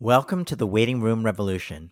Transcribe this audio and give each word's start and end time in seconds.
Welcome 0.00 0.44
to 0.44 0.56
the 0.56 0.66
Waiting 0.66 1.00
Room 1.00 1.24
Revolution. 1.24 1.90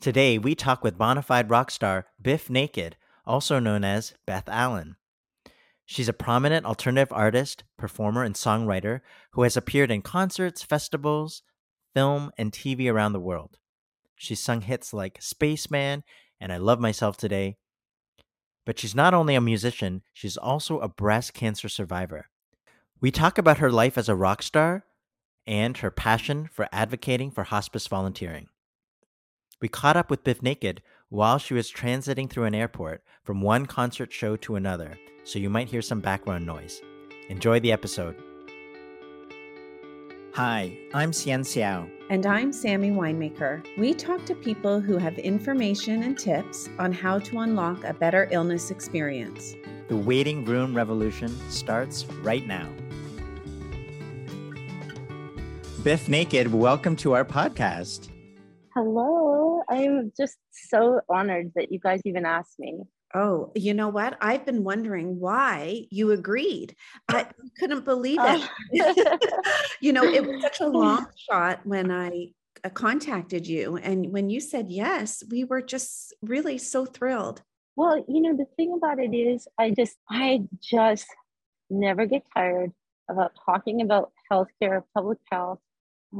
Today, 0.00 0.38
we 0.38 0.54
talk 0.54 0.82
with 0.82 0.96
bona 0.96 1.20
fide 1.20 1.50
rock 1.50 1.70
star 1.70 2.06
Bif 2.18 2.48
Naked, 2.48 2.96
also 3.26 3.58
known 3.58 3.84
as 3.84 4.14
Beth 4.26 4.48
Allen. 4.48 4.96
She's 5.84 6.08
a 6.08 6.14
prominent 6.14 6.64
alternative 6.64 7.12
artist, 7.12 7.64
performer, 7.76 8.22
and 8.22 8.34
songwriter 8.34 9.02
who 9.32 9.42
has 9.42 9.54
appeared 9.54 9.90
in 9.90 10.00
concerts, 10.00 10.62
festivals, 10.62 11.42
film, 11.92 12.30
and 12.38 12.52
TV 12.52 12.90
around 12.90 13.12
the 13.12 13.20
world. 13.20 13.58
She's 14.14 14.40
sung 14.40 14.62
hits 14.62 14.94
like 14.94 15.20
Spaceman 15.20 16.04
and 16.40 16.50
I 16.50 16.56
Love 16.56 16.80
Myself 16.80 17.18
Today. 17.18 17.58
But 18.64 18.78
she's 18.78 18.94
not 18.94 19.12
only 19.12 19.34
a 19.34 19.42
musician, 19.42 20.00
she's 20.14 20.38
also 20.38 20.78
a 20.78 20.88
breast 20.88 21.34
cancer 21.34 21.68
survivor. 21.68 22.30
We 22.98 23.10
talk 23.10 23.36
about 23.36 23.58
her 23.58 23.70
life 23.70 23.98
as 23.98 24.08
a 24.08 24.16
rock 24.16 24.42
star 24.42 24.86
and 25.46 25.76
her 25.78 25.90
passion 25.90 26.48
for 26.52 26.68
advocating 26.72 27.30
for 27.30 27.44
hospice 27.44 27.86
volunteering. 27.86 28.48
We 29.60 29.68
caught 29.68 29.96
up 29.96 30.10
with 30.10 30.24
Bif 30.24 30.42
Naked 30.42 30.82
while 31.08 31.38
she 31.38 31.54
was 31.54 31.70
transiting 31.70 32.28
through 32.28 32.44
an 32.44 32.54
airport 32.54 33.02
from 33.22 33.40
one 33.40 33.66
concert 33.66 34.12
show 34.12 34.36
to 34.36 34.56
another, 34.56 34.98
so 35.24 35.38
you 35.38 35.48
might 35.48 35.68
hear 35.68 35.82
some 35.82 36.00
background 36.00 36.44
noise. 36.44 36.80
Enjoy 37.28 37.60
the 37.60 37.72
episode. 37.72 38.16
Hi, 40.34 40.76
I'm 40.92 41.12
Hsien 41.12 41.40
Seow. 41.40 41.90
And 42.10 42.26
I'm 42.26 42.52
Sammy 42.52 42.90
Winemaker. 42.90 43.66
We 43.78 43.94
talk 43.94 44.26
to 44.26 44.34
people 44.34 44.80
who 44.80 44.98
have 44.98 45.18
information 45.18 46.02
and 46.02 46.18
tips 46.18 46.68
on 46.78 46.92
how 46.92 47.18
to 47.20 47.38
unlock 47.38 47.82
a 47.84 47.94
better 47.94 48.28
illness 48.30 48.70
experience. 48.70 49.54
The 49.88 49.96
waiting 49.96 50.44
room 50.44 50.76
revolution 50.76 51.34
starts 51.50 52.04
right 52.22 52.46
now. 52.46 52.68
Bif 55.86 56.08
Naked, 56.08 56.52
welcome 56.52 56.96
to 56.96 57.12
our 57.12 57.24
podcast. 57.24 58.08
Hello. 58.74 59.62
I'm 59.70 60.12
just 60.18 60.36
so 60.50 61.00
honored 61.08 61.52
that 61.54 61.70
you 61.70 61.78
guys 61.78 62.00
even 62.04 62.26
asked 62.26 62.58
me. 62.58 62.80
Oh, 63.14 63.52
you 63.54 63.72
know 63.72 63.88
what? 63.88 64.18
I've 64.20 64.44
been 64.44 64.64
wondering 64.64 65.20
why 65.20 65.86
you 65.92 66.10
agreed. 66.10 66.74
I 67.08 67.28
couldn't 67.60 67.84
believe 67.84 68.18
it. 68.20 68.50
you 69.80 69.92
know, 69.92 70.02
it 70.02 70.26
was 70.26 70.42
such 70.42 70.58
a 70.58 70.66
long 70.66 71.06
shot 71.30 71.60
when 71.62 71.92
I 71.92 72.32
uh, 72.64 72.70
contacted 72.70 73.46
you. 73.46 73.76
And 73.76 74.12
when 74.12 74.28
you 74.28 74.40
said 74.40 74.66
yes, 74.68 75.22
we 75.30 75.44
were 75.44 75.62
just 75.62 76.12
really 76.20 76.58
so 76.58 76.84
thrilled. 76.84 77.42
Well, 77.76 78.04
you 78.08 78.22
know, 78.22 78.36
the 78.36 78.46
thing 78.56 78.74
about 78.76 78.98
it 78.98 79.14
is, 79.14 79.46
I 79.56 79.70
just, 79.70 79.94
I 80.10 80.40
just 80.60 81.06
never 81.70 82.06
get 82.06 82.24
tired 82.34 82.72
about 83.08 83.36
talking 83.46 83.82
about 83.82 84.10
healthcare, 84.32 84.82
public 84.92 85.18
health, 85.30 85.60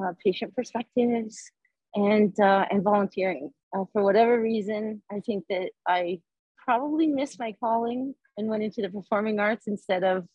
uh, 0.00 0.12
patient 0.24 0.54
perspectives, 0.54 1.50
and 1.94 2.38
uh, 2.40 2.66
and 2.70 2.82
volunteering. 2.82 3.50
Uh, 3.74 3.84
for 3.92 4.02
whatever 4.02 4.40
reason, 4.40 5.02
I 5.10 5.20
think 5.20 5.44
that 5.50 5.70
I 5.86 6.20
probably 6.64 7.06
missed 7.06 7.38
my 7.38 7.54
calling 7.58 8.14
and 8.36 8.48
went 8.48 8.62
into 8.62 8.82
the 8.82 8.90
performing 8.90 9.40
arts 9.40 9.66
instead 9.66 10.04
of 10.04 10.26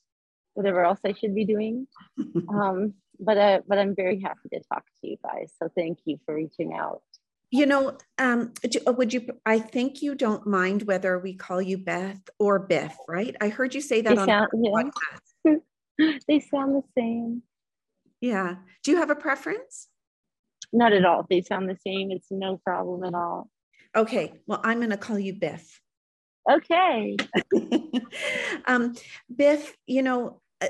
whatever 0.54 0.84
else 0.84 1.00
I 1.06 1.14
should 1.14 1.36
be 1.36 1.46
doing. 1.46 1.88
um, 2.50 2.94
but 3.20 3.38
uh, 3.38 3.62
but 3.68 3.78
I'm 3.78 3.96
very 3.96 4.20
happy 4.20 4.50
to 4.54 4.60
talk 4.72 4.84
to 5.02 5.08
you 5.08 5.18
guys. 5.24 5.54
So 5.62 5.70
thank 5.76 6.00
you 6.06 6.20
for 6.26 6.36
reaching 6.36 6.74
out. 6.74 7.02
You 7.52 7.66
know, 7.66 7.98
um, 8.18 8.54
uh, 8.88 8.94
would 8.94 9.14
you? 9.14 9.28
I 9.46 9.60
think 9.60 10.02
you 10.02 10.16
don't 10.16 10.48
mind 10.48 10.84
whether 10.84 11.20
we 11.20 11.34
call 11.34 11.62
you 11.62 11.78
Beth 11.78 12.22
or 12.40 12.60
Bif, 12.60 12.96
right? 13.08 13.36
I 13.42 13.50
heard 13.50 13.76
you 13.76 13.82
say 13.82 14.02
that 14.02 14.16
they 14.16 14.22
on 14.22 14.28
sound, 14.28 14.50
yeah. 15.46 15.56
they 16.28 16.40
sound 16.40 16.76
the 16.76 16.84
same. 16.98 17.44
Yeah. 18.22 18.56
Do 18.84 18.92
you 18.92 18.98
have 18.98 19.10
a 19.10 19.16
preference? 19.16 19.88
Not 20.72 20.94
at 20.94 21.04
all. 21.04 21.26
They 21.30 21.42
sound 21.42 21.68
the 21.68 21.78
same. 21.86 22.12
It's 22.12 22.28
no 22.30 22.58
problem 22.64 23.04
at 23.04 23.14
all. 23.14 23.50
Okay. 23.96 24.34
Well, 24.48 24.62
I'm 24.64 24.78
going 24.78 24.92
to 24.92 24.98
call 24.98 25.20
you 25.20 25.34
Bif. 25.34 25.82
Okay. 26.50 27.18
um, 28.68 28.96
Bif, 29.36 29.76
you 29.86 30.02
know, 30.02 30.42
uh, 30.62 30.70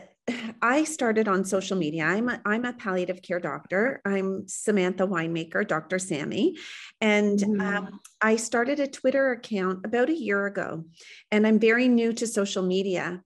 I 0.62 0.86
started 0.86 1.28
on 1.28 1.46
social 1.46 1.78
media. 1.78 2.06
I'm 2.06 2.30
a, 2.30 2.42
I'm 2.46 2.66
a 2.66 2.74
palliative 2.74 3.22
care 3.22 3.40
doctor. 3.40 4.02
I'm 4.06 4.48
Samantha 4.48 5.06
Winemaker, 5.06 5.68
Dr. 5.68 6.00
Sammy. 6.00 6.58
And 7.00 7.40
mm. 7.40 7.62
um, 7.62 8.00
I 8.22 8.38
started 8.38 8.80
a 8.80 8.88
Twitter 8.88 9.32
account 9.32 9.86
about 9.86 10.10
a 10.10 10.18
year 10.18 10.46
ago. 10.48 10.86
And 11.32 11.46
I'm 11.46 11.60
very 11.60 11.88
new 11.88 12.14
to 12.14 12.26
social 12.26 12.64
media. 12.64 13.22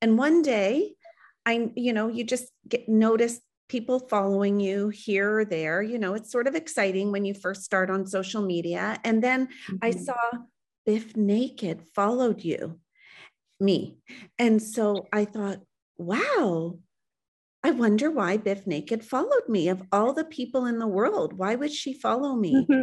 And 0.00 0.16
one 0.16 0.42
day, 0.42 0.92
I, 1.44 1.70
you 1.74 1.92
know, 1.92 2.08
you 2.08 2.24
just 2.24 2.50
get 2.68 2.88
noticed 2.88 3.42
people 3.70 4.00
following 4.00 4.58
you 4.58 4.88
here 4.88 5.38
or 5.38 5.44
there. 5.44 5.80
You 5.80 5.98
know, 5.98 6.14
it's 6.14 6.32
sort 6.32 6.48
of 6.48 6.56
exciting 6.56 7.12
when 7.12 7.24
you 7.24 7.32
first 7.32 7.62
start 7.62 7.88
on 7.88 8.04
social 8.04 8.42
media. 8.42 8.98
And 9.04 9.22
then 9.22 9.46
mm-hmm. 9.46 9.76
I 9.80 9.92
saw 9.92 10.16
Bif 10.84 11.16
Naked 11.16 11.82
followed 11.94 12.42
you, 12.42 12.80
me. 13.60 13.98
And 14.38 14.60
so 14.60 15.06
I 15.12 15.24
thought, 15.24 15.60
wow, 15.96 16.80
I 17.62 17.70
wonder 17.70 18.10
why 18.10 18.38
Bif 18.38 18.66
Naked 18.66 19.04
followed 19.04 19.48
me. 19.48 19.68
Of 19.68 19.82
all 19.92 20.12
the 20.12 20.24
people 20.24 20.66
in 20.66 20.80
the 20.80 20.88
world, 20.88 21.38
why 21.38 21.54
would 21.54 21.72
she 21.72 21.92
follow 21.92 22.34
me? 22.34 22.66
Mm-hmm. 22.68 22.82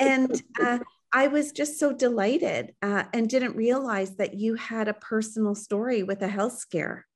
And 0.00 0.42
uh, 0.60 0.80
I 1.12 1.28
was 1.28 1.52
just 1.52 1.78
so 1.78 1.92
delighted 1.92 2.74
uh, 2.82 3.04
and 3.12 3.28
didn't 3.28 3.54
realize 3.54 4.16
that 4.16 4.34
you 4.34 4.56
had 4.56 4.88
a 4.88 4.94
personal 4.94 5.54
story 5.54 6.02
with 6.02 6.22
a 6.22 6.28
health 6.28 6.58
scare. 6.58 7.06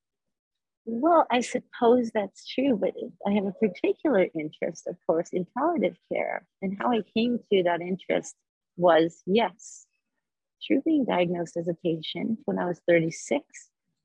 Well, 0.91 1.26
I 1.31 1.43
suppose 1.43 2.10
that's 2.15 2.49
true, 2.49 2.78
but 2.81 2.94
I 3.26 3.32
have 3.32 3.44
a 3.44 3.53
particular 3.53 4.26
interest, 4.34 4.87
of 4.87 4.97
course, 5.06 5.28
in 5.34 5.47
palliative 5.56 5.99
care. 6.10 6.47
And 6.62 6.78
how 6.81 6.91
I 6.91 7.03
came 7.15 7.38
to 7.53 7.62
that 7.65 7.82
interest 7.82 8.34
was 8.78 9.22
yes, 9.27 9.84
through 10.66 10.81
being 10.87 11.04
diagnosed 11.04 11.59
as 11.59 11.69
a 11.69 11.75
patient 11.84 12.38
when 12.47 12.59
I 12.59 12.65
was 12.65 12.81
36. 12.88 13.44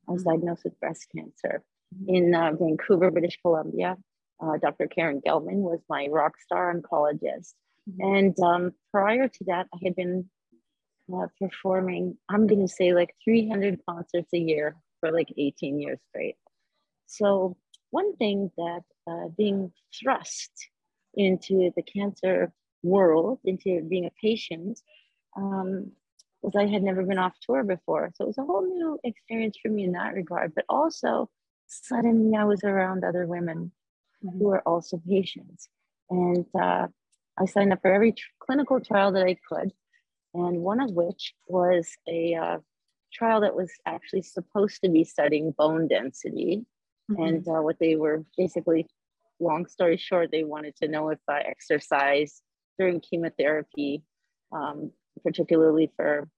I 0.10 0.12
was 0.12 0.24
diagnosed 0.24 0.66
with 0.66 0.78
breast 0.82 1.08
cancer 1.16 1.64
in 2.06 2.36
uh, 2.36 2.52
Vancouver, 2.60 3.12
British 3.12 3.40
Columbia. 3.42 3.96
Uh, 4.42 4.58
Dr. 4.58 4.88
Karen 4.88 5.22
Gelmon 5.26 5.62
was 5.62 5.80
my 5.88 6.10
rock 6.12 6.34
star 6.44 6.76
oncologist. 6.76 7.54
Mm-hmm. 7.90 8.14
And 8.14 8.40
um, 8.42 8.72
prior 8.92 9.30
to 9.30 9.44
that, 9.46 9.68
I 9.74 9.78
had 9.86 9.96
been 9.96 10.30
uh, 11.16 11.28
performing, 11.40 12.18
I'm 12.28 12.46
going 12.46 12.68
to 12.68 12.74
say 12.74 12.94
like 12.94 13.16
300 13.24 13.80
concerts 13.88 14.34
a 14.34 14.38
year 14.38 14.76
for 15.00 15.14
like 15.14 15.34
18 15.38 15.80
years 15.80 16.00
straight. 16.10 16.36
So, 17.14 17.56
one 17.92 18.16
thing 18.16 18.50
that 18.58 18.82
uh, 19.06 19.28
being 19.38 19.72
thrust 20.02 20.52
into 21.14 21.72
the 21.76 21.84
cancer 21.84 22.52
world, 22.82 23.38
into 23.46 23.84
being 23.84 24.06
a 24.06 24.12
patient, 24.20 24.80
um, 25.38 25.92
was 26.42 26.56
I 26.56 26.66
had 26.66 26.82
never 26.82 27.04
been 27.04 27.20
off 27.20 27.36
tour 27.40 27.64
before. 27.64 28.12
So, 28.16 28.24
it 28.24 28.28
was 28.28 28.40
a 28.40 28.44
whole 28.44 28.64
new 28.64 29.00
experience 29.04 29.58
for 29.62 29.70
me 29.70 29.84
in 29.84 29.92
that 29.92 30.16
regard. 30.16 30.56
But 30.56 30.66
also, 30.70 31.30
suddenly 31.68 32.36
I 32.36 32.46
was 32.46 32.64
around 32.64 33.04
other 33.04 33.28
women 33.28 33.72
mm-hmm. 34.26 34.40
who 34.40 34.46
were 34.46 34.68
also 34.68 35.00
patients. 35.08 35.70
And 36.10 36.48
uh, 36.60 36.88
I 37.38 37.46
signed 37.46 37.74
up 37.74 37.82
for 37.84 37.94
every 37.94 38.16
clinical 38.40 38.80
trial 38.80 39.12
that 39.12 39.26
I 39.28 39.38
could, 39.48 39.72
and 40.34 40.62
one 40.62 40.82
of 40.82 40.90
which 40.90 41.36
was 41.48 41.92
a 42.08 42.34
uh, 42.34 42.58
trial 43.14 43.42
that 43.42 43.56
was 43.56 43.72
actually 43.86 44.24
supposed 44.24 44.82
to 44.84 44.90
be 44.90 45.04
studying 45.04 45.52
bone 45.52 45.88
density 45.88 46.66
Mm-hmm. 47.12 47.24
And 47.24 47.48
uh, 47.48 47.62
what 47.62 47.80
they 47.80 47.96
were 47.96 48.24
basically, 48.38 48.88
long 49.40 49.66
story 49.66 49.98
short, 49.98 50.32
they 50.32 50.44
wanted 50.44 50.76
to 50.78 50.88
know 50.88 51.10
if 51.10 51.20
uh, 51.28 51.40
exercise 51.46 52.42
during 52.80 53.02
chemotherapy, 53.02 54.04
um, 54.52 54.92
particularly 55.24 55.92
for 55.96 56.30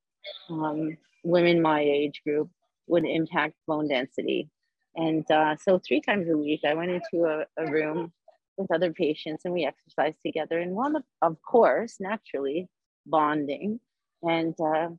um, 0.49 0.97
women 1.23 1.61
my 1.61 1.81
age 1.81 2.21
group, 2.25 2.49
would 2.87 3.05
impact 3.05 3.55
bone 3.67 3.87
density. 3.87 4.49
And 4.95 5.29
uh, 5.29 5.55
so, 5.57 5.79
three 5.79 6.01
times 6.01 6.29
a 6.29 6.37
week, 6.37 6.61
I 6.65 6.73
went 6.73 6.91
into 6.91 7.25
a, 7.25 7.45
a, 7.57 7.69
room 7.69 8.13
with 8.57 8.71
other 8.71 8.93
patients 8.93 9.43
and 9.43 9.53
we 9.53 9.65
exercised 9.65 10.17
together. 10.25 10.59
And 10.59 10.71
one, 10.71 10.95
of, 10.95 11.03
of 11.21 11.37
course, 11.41 11.97
naturally, 11.99 12.69
bonding 13.05 13.79
and, 14.23 14.55
uh, 14.59 14.89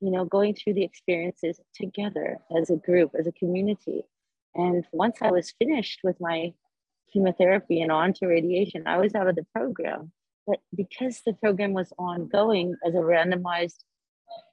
you 0.00 0.10
know, 0.10 0.24
going 0.24 0.54
through 0.54 0.74
the 0.74 0.84
experiences 0.84 1.58
together 1.74 2.38
as 2.56 2.70
a 2.70 2.76
group, 2.76 3.12
as 3.18 3.26
a 3.26 3.32
community. 3.32 4.04
And 4.54 4.84
once 4.92 5.18
I 5.20 5.30
was 5.30 5.54
finished 5.58 6.00
with 6.02 6.20
my 6.20 6.52
chemotherapy 7.12 7.80
and 7.80 7.92
on 7.92 8.12
to 8.14 8.26
radiation, 8.26 8.86
I 8.86 8.98
was 8.98 9.14
out 9.14 9.28
of 9.28 9.36
the 9.36 9.46
program. 9.54 10.12
But 10.46 10.58
because 10.74 11.20
the 11.24 11.34
program 11.34 11.72
was 11.72 11.92
ongoing 11.98 12.74
as 12.86 12.94
a 12.94 12.98
randomized 12.98 13.84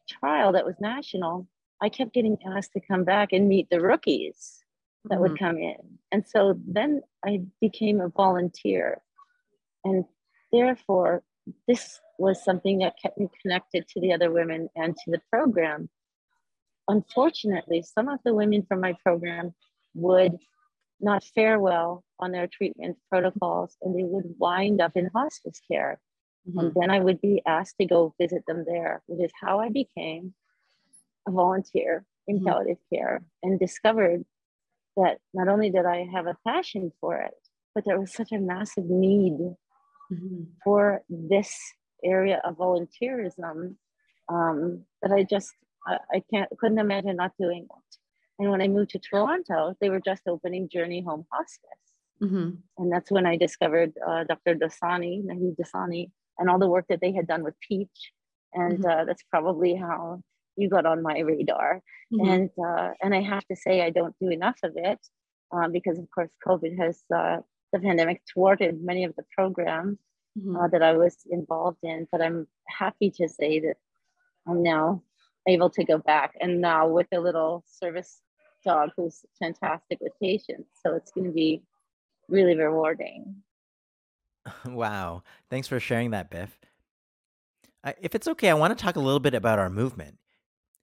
trial 0.10 0.52
that 0.54 0.66
was 0.66 0.76
national, 0.80 1.48
I 1.82 1.90
kept 1.90 2.14
getting 2.14 2.38
asked 2.46 2.74
to 2.74 2.82
come 2.82 3.04
back 3.04 3.34
and 3.34 3.48
meet 3.48 3.70
the 3.70 3.82
rookies 3.82 4.64
that 5.06 5.16
mm-hmm. 5.16 5.22
would 5.22 5.40
come 5.40 5.58
in. 5.58 5.78
And 6.12 6.26
so 6.28 6.60
then 6.68 7.02
I 7.26 7.42
became 7.62 8.02
a 8.02 8.10
volunteer. 8.10 9.02
And 9.84 10.06
therefore, 10.52 11.24
this 11.68 12.00
was 12.18 12.44
something 12.44 12.80
that 12.80 12.96
kept 13.02 13.18
me 13.18 13.30
connected 13.42 13.88
to 13.90 14.02
the 14.02 14.14
other 14.14 14.32
women 14.32 14.70
and 14.76 14.96
to 14.96 15.12
the 15.12 15.22
program. 15.32 15.90
Unfortunately, 16.88 17.84
some 17.84 18.08
of 18.08 18.20
the 18.26 18.34
women 18.34 18.66
from 18.68 18.82
my 18.82 18.94
program 19.04 19.54
would 19.98 20.38
not 21.00 21.24
fare 21.36 21.60
well 21.60 22.04
on 22.20 22.32
their 22.32 22.48
treatment 22.48 22.98
protocols 23.10 23.78
and 23.82 23.98
they 23.98 24.04
would 24.04 24.36
wind 24.38 24.82
up 24.82 24.94
in 24.96 25.10
hospice 25.14 25.62
care. 25.70 26.00
Mm-hmm. 26.48 26.60
And 26.60 26.74
then 26.76 26.90
I 26.90 27.00
would 27.00 27.22
be 27.22 27.42
asked 27.46 27.76
to 27.80 27.86
go 27.86 28.16
visit 28.20 28.44
them 28.48 28.64
there, 28.66 29.04
which 29.08 29.24
is 29.24 29.32
how 29.40 29.60
I 29.60 29.70
became 29.70 30.34
a 31.28 31.32
volunteer 31.32 32.06
in 32.28 32.38
mm-hmm. 32.38 32.48
palliative 32.48 32.78
care 32.92 33.24
and 33.44 33.60
discovered 33.60 34.24
that 34.96 35.20
not 35.34 35.48
only 35.48 35.70
did 35.70 35.86
I 35.86 36.08
have 36.12 36.26
a 36.26 36.38
passion 36.46 36.92
for 37.00 37.18
it, 37.18 37.34
but 37.76 37.86
there 37.86 38.00
was 38.00 38.14
such 38.14 38.32
a 38.32 38.40
massive 38.40 38.86
need 38.86 39.38
mm-hmm. 40.12 40.44
for 40.64 41.04
this 41.10 41.56
area 42.04 42.42
of 42.44 42.58
volunteerism 42.58 43.76
um, 44.30 44.84
that 45.02 45.12
I 45.12 45.24
just 45.24 45.54
I, 45.86 45.98
I, 46.16 46.24
can't 46.32 46.50
couldn't 46.60 46.80
imagine 46.80 47.16
not 47.16 47.32
doing 47.40 47.64
it. 47.70 47.98
And 48.40 48.52
when 48.52 48.62
I 48.62 48.68
moved 48.68 48.92
to 48.92 49.00
Toronto, 49.00 49.76
they 49.82 49.90
were 49.90 50.00
just 50.00 50.24
opening 50.28 50.70
Journey 50.70 51.02
Home 51.02 51.26
Hospice, 51.32 51.86
mm-hmm. 52.22 52.52
and 52.78 52.92
that's 52.92 53.10
when 53.10 53.26
I 53.26 53.36
discovered 53.36 53.94
uh, 54.08 54.26
Dr. 54.26 54.56
Dosani, 54.56 55.26
Naheed 55.26 55.56
Dosani, 55.58 56.12
and 56.38 56.50
all 56.50 56.60
the 56.60 56.70
work 56.70 56.86
that 56.90 57.02
they 57.02 57.12
had 57.12 57.28
done 57.28 57.44
with 57.44 57.56
Peach, 57.60 58.12
and 58.54 58.80
mm-hmm. 58.80 59.02
uh, 59.02 59.06
that's 59.06 59.24
probably 59.32 59.76
how 59.76 60.22
you 60.56 60.70
got 60.70 60.86
on 60.86 61.02
my 61.02 61.20
radar. 61.20 61.82
Mm-hmm. 62.14 62.30
And 62.30 62.50
uh, 62.64 62.92
and 63.02 63.16
I 63.16 63.22
have 63.22 63.46
to 63.48 63.56
say 63.56 63.82
I 63.82 63.90
don't 63.90 64.16
do 64.20 64.30
enough 64.30 64.60
of 64.64 64.74
it 64.76 65.00
um, 65.52 65.72
because 65.72 65.98
of 65.98 66.08
course 66.14 66.30
COVID 66.46 66.78
has 66.78 67.04
uh, 67.16 67.38
the 67.74 67.80
pandemic 67.80 68.22
thwarted 68.32 68.84
many 68.84 69.04
of 69.04 69.16
the 69.16 69.24
programs 69.36 69.98
mm-hmm. 70.38 70.56
uh, 70.56 70.68
that 70.70 70.84
I 70.84 70.94
was 70.94 71.18
involved 71.30 71.80
in. 71.84 72.08
But 72.12 72.22
I'm 72.22 72.48
happy 72.68 73.12
to 73.18 73.28
say 73.28 73.60
that 73.62 73.78
I'm 74.48 74.64
now 74.64 75.04
able 75.48 75.70
to 75.72 75.84
go 75.84 75.98
back 75.98 76.36
and 76.42 76.62
now 76.62 76.88
with 76.88 77.08
a 77.14 77.20
little 77.20 77.64
service 77.68 78.22
dog 78.68 78.92
who's 78.96 79.26
fantastic 79.40 80.00
with 80.02 80.14
patients. 80.22 80.70
So 80.84 80.96
it's 80.96 81.12
going 81.12 81.28
to 81.28 81.34
be 81.34 81.64
really 82.28 82.56
rewarding. 82.56 83.36
Wow. 84.66 85.24
Thanks 85.50 85.68
for 85.68 85.78
sharing 85.78 86.12
that, 86.12 86.32
Bif. 86.32 86.58
If 88.02 88.16
it's 88.16 88.30
okay, 88.30 88.50
I 88.50 88.54
want 88.54 88.78
to 88.78 88.82
talk 88.82 88.96
a 88.96 89.02
little 89.02 89.20
bit 89.20 89.34
about 89.34 89.60
our 89.60 89.70
movement. 89.70 90.20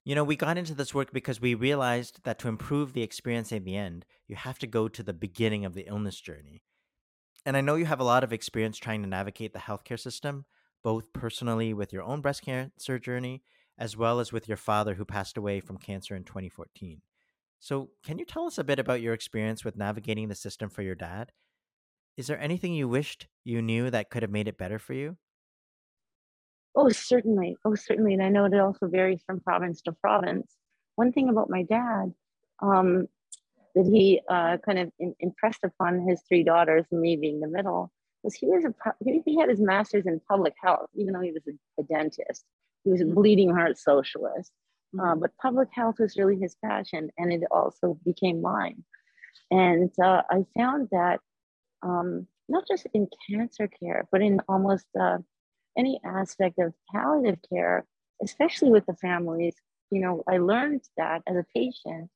You 0.04 0.14
know, 0.14 0.22
we 0.22 0.36
got 0.36 0.58
into 0.58 0.74
this 0.74 0.92
work 0.94 1.12
because 1.14 1.40
we 1.40 1.54
realized 1.54 2.20
that 2.24 2.38
to 2.40 2.48
improve 2.48 2.92
the 2.92 3.02
experience 3.02 3.52
in 3.52 3.64
the 3.64 3.74
end, 3.74 4.04
you 4.28 4.36
have 4.36 4.58
to 4.58 4.66
go 4.66 4.86
to 4.86 5.02
the 5.02 5.14
beginning 5.14 5.64
of 5.64 5.72
the 5.72 5.86
illness 5.88 6.20
journey. 6.20 6.62
And 7.46 7.56
I 7.56 7.62
know 7.62 7.76
you 7.76 7.86
have 7.86 8.00
a 8.00 8.04
lot 8.04 8.22
of 8.22 8.34
experience 8.34 8.76
trying 8.76 9.00
to 9.02 9.08
navigate 9.08 9.54
the 9.54 9.60
healthcare 9.60 9.98
system, 9.98 10.44
both 10.82 11.14
personally 11.14 11.72
with 11.72 11.90
your 11.90 12.02
own 12.02 12.20
breast 12.20 12.42
cancer 12.42 12.98
journey, 12.98 13.42
as 13.78 13.96
well 13.96 14.20
as 14.20 14.30
with 14.30 14.46
your 14.46 14.58
father 14.58 14.94
who 14.94 15.06
passed 15.06 15.38
away 15.38 15.60
from 15.60 15.78
cancer 15.78 16.14
in 16.14 16.24
2014. 16.24 17.00
So, 17.60 17.90
can 18.04 18.18
you 18.18 18.24
tell 18.24 18.46
us 18.46 18.58
a 18.58 18.64
bit 18.64 18.78
about 18.78 19.00
your 19.00 19.14
experience 19.14 19.64
with 19.64 19.76
navigating 19.76 20.28
the 20.28 20.34
system 20.34 20.68
for 20.68 20.82
your 20.82 20.94
dad? 20.94 21.32
Is 22.16 22.26
there 22.26 22.38
anything 22.38 22.74
you 22.74 22.88
wished 22.88 23.26
you 23.44 23.62
knew 23.62 23.90
that 23.90 24.10
could 24.10 24.22
have 24.22 24.30
made 24.30 24.48
it 24.48 24.58
better 24.58 24.78
for 24.78 24.92
you? 24.92 25.16
Oh, 26.76 26.88
certainly. 26.88 27.56
Oh, 27.64 27.74
certainly. 27.74 28.14
And 28.14 28.22
I 28.22 28.28
know 28.28 28.44
it 28.44 28.54
also 28.54 28.88
varies 28.88 29.22
from 29.26 29.40
province 29.40 29.80
to 29.82 29.92
province. 29.92 30.52
One 30.96 31.12
thing 31.12 31.28
about 31.28 31.50
my 31.50 31.62
dad 31.62 32.12
um, 32.60 33.06
that 33.74 33.86
he 33.86 34.20
uh, 34.28 34.58
kind 34.58 34.78
of 34.78 34.90
in, 34.98 35.14
impressed 35.20 35.64
upon 35.64 36.06
his 36.06 36.22
three 36.28 36.44
daughters, 36.44 36.84
me 36.90 37.16
being 37.16 37.40
the 37.40 37.48
middle, 37.48 37.92
was 38.22 38.34
he 38.34 38.46
was 38.46 38.64
a 38.64 38.74
he 39.04 39.38
had 39.38 39.48
his 39.48 39.60
master's 39.60 40.06
in 40.06 40.20
public 40.28 40.54
health, 40.62 40.88
even 40.94 41.12
though 41.12 41.20
he 41.20 41.32
was 41.32 41.42
a, 41.48 41.80
a 41.80 41.84
dentist. 41.84 42.44
He 42.84 42.90
was 42.90 43.00
a 43.00 43.04
mm-hmm. 43.04 43.14
bleeding 43.14 43.50
heart 43.50 43.78
socialist, 43.78 44.52
uh, 45.00 45.14
but 45.14 45.36
public 45.40 45.68
health 45.72 45.96
was 45.98 46.16
really 46.16 46.38
his 46.38 46.56
passion, 46.64 47.10
and 47.18 47.32
it 47.32 47.42
also 47.50 47.98
became 48.04 48.40
mine. 48.40 48.84
And 49.50 49.90
uh, 50.02 50.22
I 50.30 50.44
found 50.56 50.88
that 50.92 51.20
um, 51.82 52.26
not 52.48 52.66
just 52.66 52.86
in 52.94 53.08
cancer 53.28 53.68
care, 53.68 54.06
but 54.10 54.20
in 54.22 54.40
almost 54.48 54.86
uh, 54.98 55.18
any 55.76 56.00
aspect 56.04 56.58
of 56.58 56.72
palliative 56.92 57.40
care, 57.52 57.84
especially 58.22 58.70
with 58.70 58.86
the 58.86 58.94
families, 58.94 59.54
you 59.90 60.00
know, 60.00 60.22
I 60.28 60.38
learned 60.38 60.82
that 60.96 61.22
as 61.26 61.36
a 61.36 61.44
patient, 61.54 62.10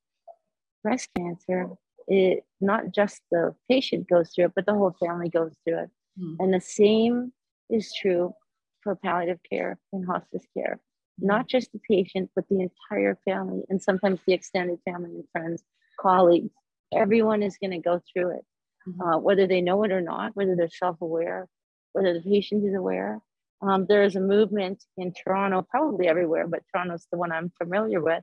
breast 0.83 1.09
cancer, 1.17 1.71
it 2.07 2.45
not 2.61 2.95
just 2.95 3.21
the 3.31 3.55
patient 3.71 4.09
goes 4.09 4.31
through 4.31 4.47
it, 4.47 4.53
but 4.55 4.67
the 4.67 4.75
whole 4.75 4.97
family 5.05 5.29
goes 5.29 5.53
through 5.65 5.83
it. 5.85 5.91
Mm. 6.21 6.37
And 6.41 6.55
the 6.55 6.61
same 6.61 7.33
is 7.71 7.93
true 7.95 8.35
for 8.83 8.97
palliative 8.97 9.41
care 9.49 9.79
and 9.93 10.07
hospice 10.07 10.47
care. 10.57 10.81
Not 11.21 11.49
just 11.49 11.73
the 11.73 11.81
patient, 11.81 12.31
but 12.35 12.45
the 12.49 12.61
entire 12.61 13.19
family, 13.25 13.63
and 13.69 13.83
sometimes 13.83 14.21
the 14.27 14.35
extended 14.35 14.79
family 14.85 15.11
and 15.11 15.25
friends, 15.33 15.63
colleagues. 16.01 16.53
Everyone 16.95 17.43
is 17.43 17.59
going 17.59 17.73
to 17.73 17.79
go 17.79 18.01
through 18.13 18.31
it, 18.31 18.45
mm-hmm. 18.89 19.01
uh, 19.01 19.19
whether 19.19 19.47
they 19.47 19.61
know 19.61 19.83
it 19.83 19.93
or 19.93 20.01
not, 20.01 20.35
whether 20.35 20.55
they're 20.57 20.71
self 20.71 21.01
aware, 21.01 21.49
whether 21.93 22.15
the 22.15 22.23
patient 22.23 22.67
is 22.67 22.75
aware. 22.75 23.21
Um, 23.61 23.87
there 23.89 24.05
is 24.05 24.15
a 24.15 24.21
movement 24.21 24.85
in 24.97 25.13
Toronto, 25.13 25.67
probably 25.69 26.07
everywhere, 26.07 26.47
but 26.47 26.63
Toronto's 26.73 27.07
the 27.11 27.19
one 27.19 27.33
I'm 27.33 27.53
familiar 27.61 28.01
with. 28.01 28.23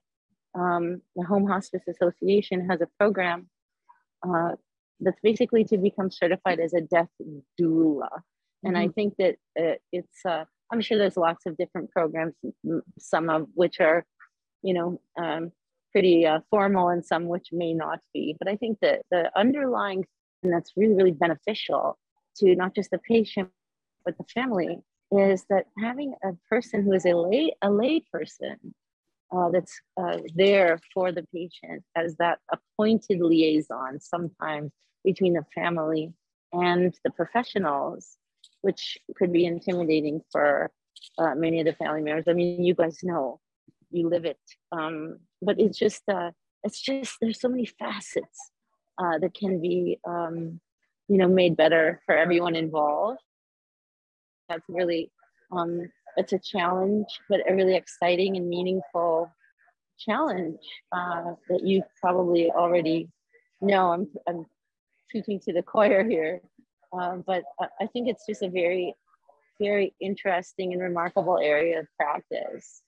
Um, 0.57 1.01
the 1.15 1.25
Home 1.25 1.45
Hospice 1.47 1.83
Association 1.89 2.69
has 2.69 2.79
a 2.79 2.87
program 2.97 3.49
uh, 4.27 4.53
that's 5.01 5.19
basically 5.21 5.65
to 5.65 5.77
become 5.77 6.09
certified 6.09 6.61
as 6.61 6.73
a 6.73 6.81
death 6.81 7.09
doula. 7.59 8.07
And 8.63 8.75
mm-hmm. 8.75 8.77
I 8.77 8.87
think 8.87 9.15
that 9.17 9.35
uh, 9.59 9.75
it's, 9.91 10.25
uh, 10.25 10.45
I'm 10.71 10.81
sure 10.81 10.97
there's 10.97 11.17
lots 11.17 11.45
of 11.45 11.57
different 11.57 11.91
programs, 11.91 12.33
some 12.99 13.29
of 13.29 13.47
which 13.53 13.79
are, 13.79 14.05
you 14.61 14.73
know, 14.73 14.99
um, 15.17 15.51
pretty 15.91 16.25
uh, 16.25 16.39
formal 16.49 16.89
and 16.89 17.05
some 17.05 17.27
which 17.27 17.49
may 17.51 17.73
not 17.73 17.99
be. 18.13 18.35
But 18.39 18.47
I 18.47 18.55
think 18.55 18.79
that 18.81 19.03
the 19.11 19.31
underlying 19.37 20.05
and 20.45 20.53
that's 20.53 20.73
really, 20.77 20.93
really 20.93 21.11
beneficial 21.11 21.97
to 22.37 22.55
not 22.55 22.75
just 22.75 22.91
the 22.91 22.99
patient, 22.99 23.49
but 24.05 24.17
the 24.17 24.25
family 24.33 24.79
is 25.11 25.45
that 25.49 25.65
having 25.79 26.13
a 26.23 26.31
person 26.49 26.83
who 26.83 26.93
is 26.93 27.05
a 27.05 27.13
lay 27.13 27.51
a 27.61 27.69
lay 27.69 28.01
person 28.11 28.57
uh, 29.35 29.49
that's 29.49 29.79
uh, 29.97 30.17
there 30.35 30.79
for 30.93 31.11
the 31.11 31.25
patient 31.33 31.83
as 31.95 32.15
that 32.17 32.39
appointed 32.51 33.19
liaison 33.21 33.99
sometimes 33.99 34.71
between 35.03 35.33
the 35.33 35.45
family 35.53 36.13
and 36.53 36.95
the 37.03 37.11
professionals, 37.11 38.17
which 38.65 38.97
could 39.17 39.31
be 39.31 39.45
intimidating 39.45 40.21
for 40.31 40.71
uh, 41.19 41.35
many 41.35 41.59
of 41.59 41.65
the 41.65 41.73
family 41.73 42.01
members. 42.01 42.25
I 42.27 42.33
mean, 42.33 42.63
you 42.63 42.73
guys 42.73 42.99
know, 43.03 43.39
you 43.91 44.09
live 44.09 44.25
it, 44.25 44.39
um, 44.71 45.19
but 45.41 45.59
it's 45.59 45.77
just 45.77 46.03
uh, 46.09 46.31
it's 46.63 46.81
just 46.81 47.17
there's 47.21 47.39
so 47.39 47.49
many 47.49 47.65
facets 47.65 48.39
uh, 49.01 49.17
that 49.19 49.33
can 49.33 49.61
be 49.61 49.99
um, 50.07 50.59
you 51.07 51.17
know 51.19 51.27
made 51.27 51.55
better 51.55 52.01
for 52.05 52.15
everyone 52.17 52.55
involved 52.55 53.19
that's 54.49 54.63
really 54.69 55.11
um, 55.51 55.89
it's 56.17 56.33
a 56.33 56.39
challenge, 56.39 57.07
but 57.29 57.41
a 57.49 57.53
really 57.53 57.75
exciting 57.75 58.37
and 58.37 58.47
meaningful 58.47 59.31
challenge 59.99 60.59
uh, 60.91 61.33
that 61.49 61.63
you 61.63 61.83
probably 62.01 62.51
already 62.51 63.09
know. 63.61 63.91
I'm, 63.91 64.07
I'm 64.27 64.45
preaching 65.09 65.39
to 65.41 65.53
the 65.53 65.61
choir 65.61 66.07
here, 66.07 66.41
uh, 66.99 67.17
but 67.25 67.43
I 67.59 67.87
think 67.87 68.07
it's 68.07 68.25
just 68.27 68.41
a 68.41 68.49
very, 68.49 68.93
very 69.59 69.93
interesting 69.99 70.73
and 70.73 70.81
remarkable 70.81 71.39
area 71.39 71.79
of 71.79 71.87
practice. 71.97 72.81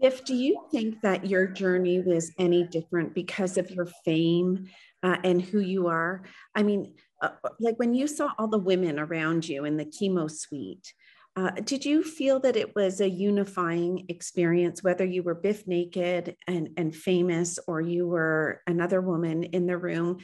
If 0.00 0.24
do 0.24 0.34
you 0.34 0.64
think 0.70 1.00
that 1.02 1.26
your 1.26 1.46
journey 1.46 2.00
was 2.00 2.32
any 2.38 2.62
different 2.64 3.14
because 3.14 3.58
of 3.58 3.70
your 3.70 3.86
fame 4.04 4.68
uh, 5.02 5.16
and 5.24 5.42
who 5.42 5.58
you 5.58 5.88
are? 5.88 6.22
I 6.54 6.62
mean, 6.62 6.94
uh, 7.20 7.30
like 7.58 7.78
when 7.78 7.94
you 7.94 8.06
saw 8.06 8.30
all 8.38 8.46
the 8.46 8.58
women 8.58 8.98
around 8.98 9.48
you 9.48 9.64
in 9.64 9.76
the 9.76 9.84
chemo 9.84 10.30
suite, 10.30 10.92
uh, 11.34 11.50
did 11.64 11.84
you 11.84 12.02
feel 12.02 12.40
that 12.40 12.56
it 12.56 12.74
was 12.74 13.00
a 13.00 13.08
unifying 13.08 14.06
experience, 14.08 14.82
whether 14.82 15.04
you 15.04 15.22
were 15.22 15.34
Bif 15.34 15.66
naked 15.66 16.36
and, 16.46 16.70
and 16.76 16.94
famous 16.94 17.58
or 17.68 17.80
you 17.80 18.08
were 18.08 18.60
another 18.66 19.00
woman 19.00 19.44
in 19.44 19.66
the 19.66 19.78
room? 19.78 20.18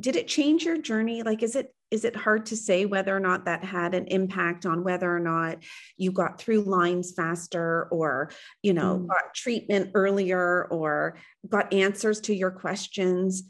Did 0.00 0.16
it 0.16 0.28
change 0.28 0.64
your 0.64 0.78
journey? 0.78 1.22
Like, 1.22 1.42
is 1.42 1.56
it 1.56 1.74
is 1.90 2.04
it 2.04 2.14
hard 2.14 2.44
to 2.46 2.56
say 2.56 2.84
whether 2.84 3.16
or 3.16 3.20
not 3.20 3.46
that 3.46 3.64
had 3.64 3.94
an 3.94 4.06
impact 4.08 4.66
on 4.66 4.84
whether 4.84 5.14
or 5.14 5.20
not 5.20 5.62
you 5.96 6.12
got 6.12 6.38
through 6.38 6.60
lines 6.60 7.12
faster 7.16 7.88
or 7.90 8.30
you 8.62 8.74
know 8.74 8.98
mm. 8.98 9.06
got 9.06 9.34
treatment 9.34 9.90
earlier 9.94 10.66
or 10.66 11.16
got 11.48 11.72
answers 11.72 12.20
to 12.20 12.34
your 12.34 12.50
questions 12.50 13.44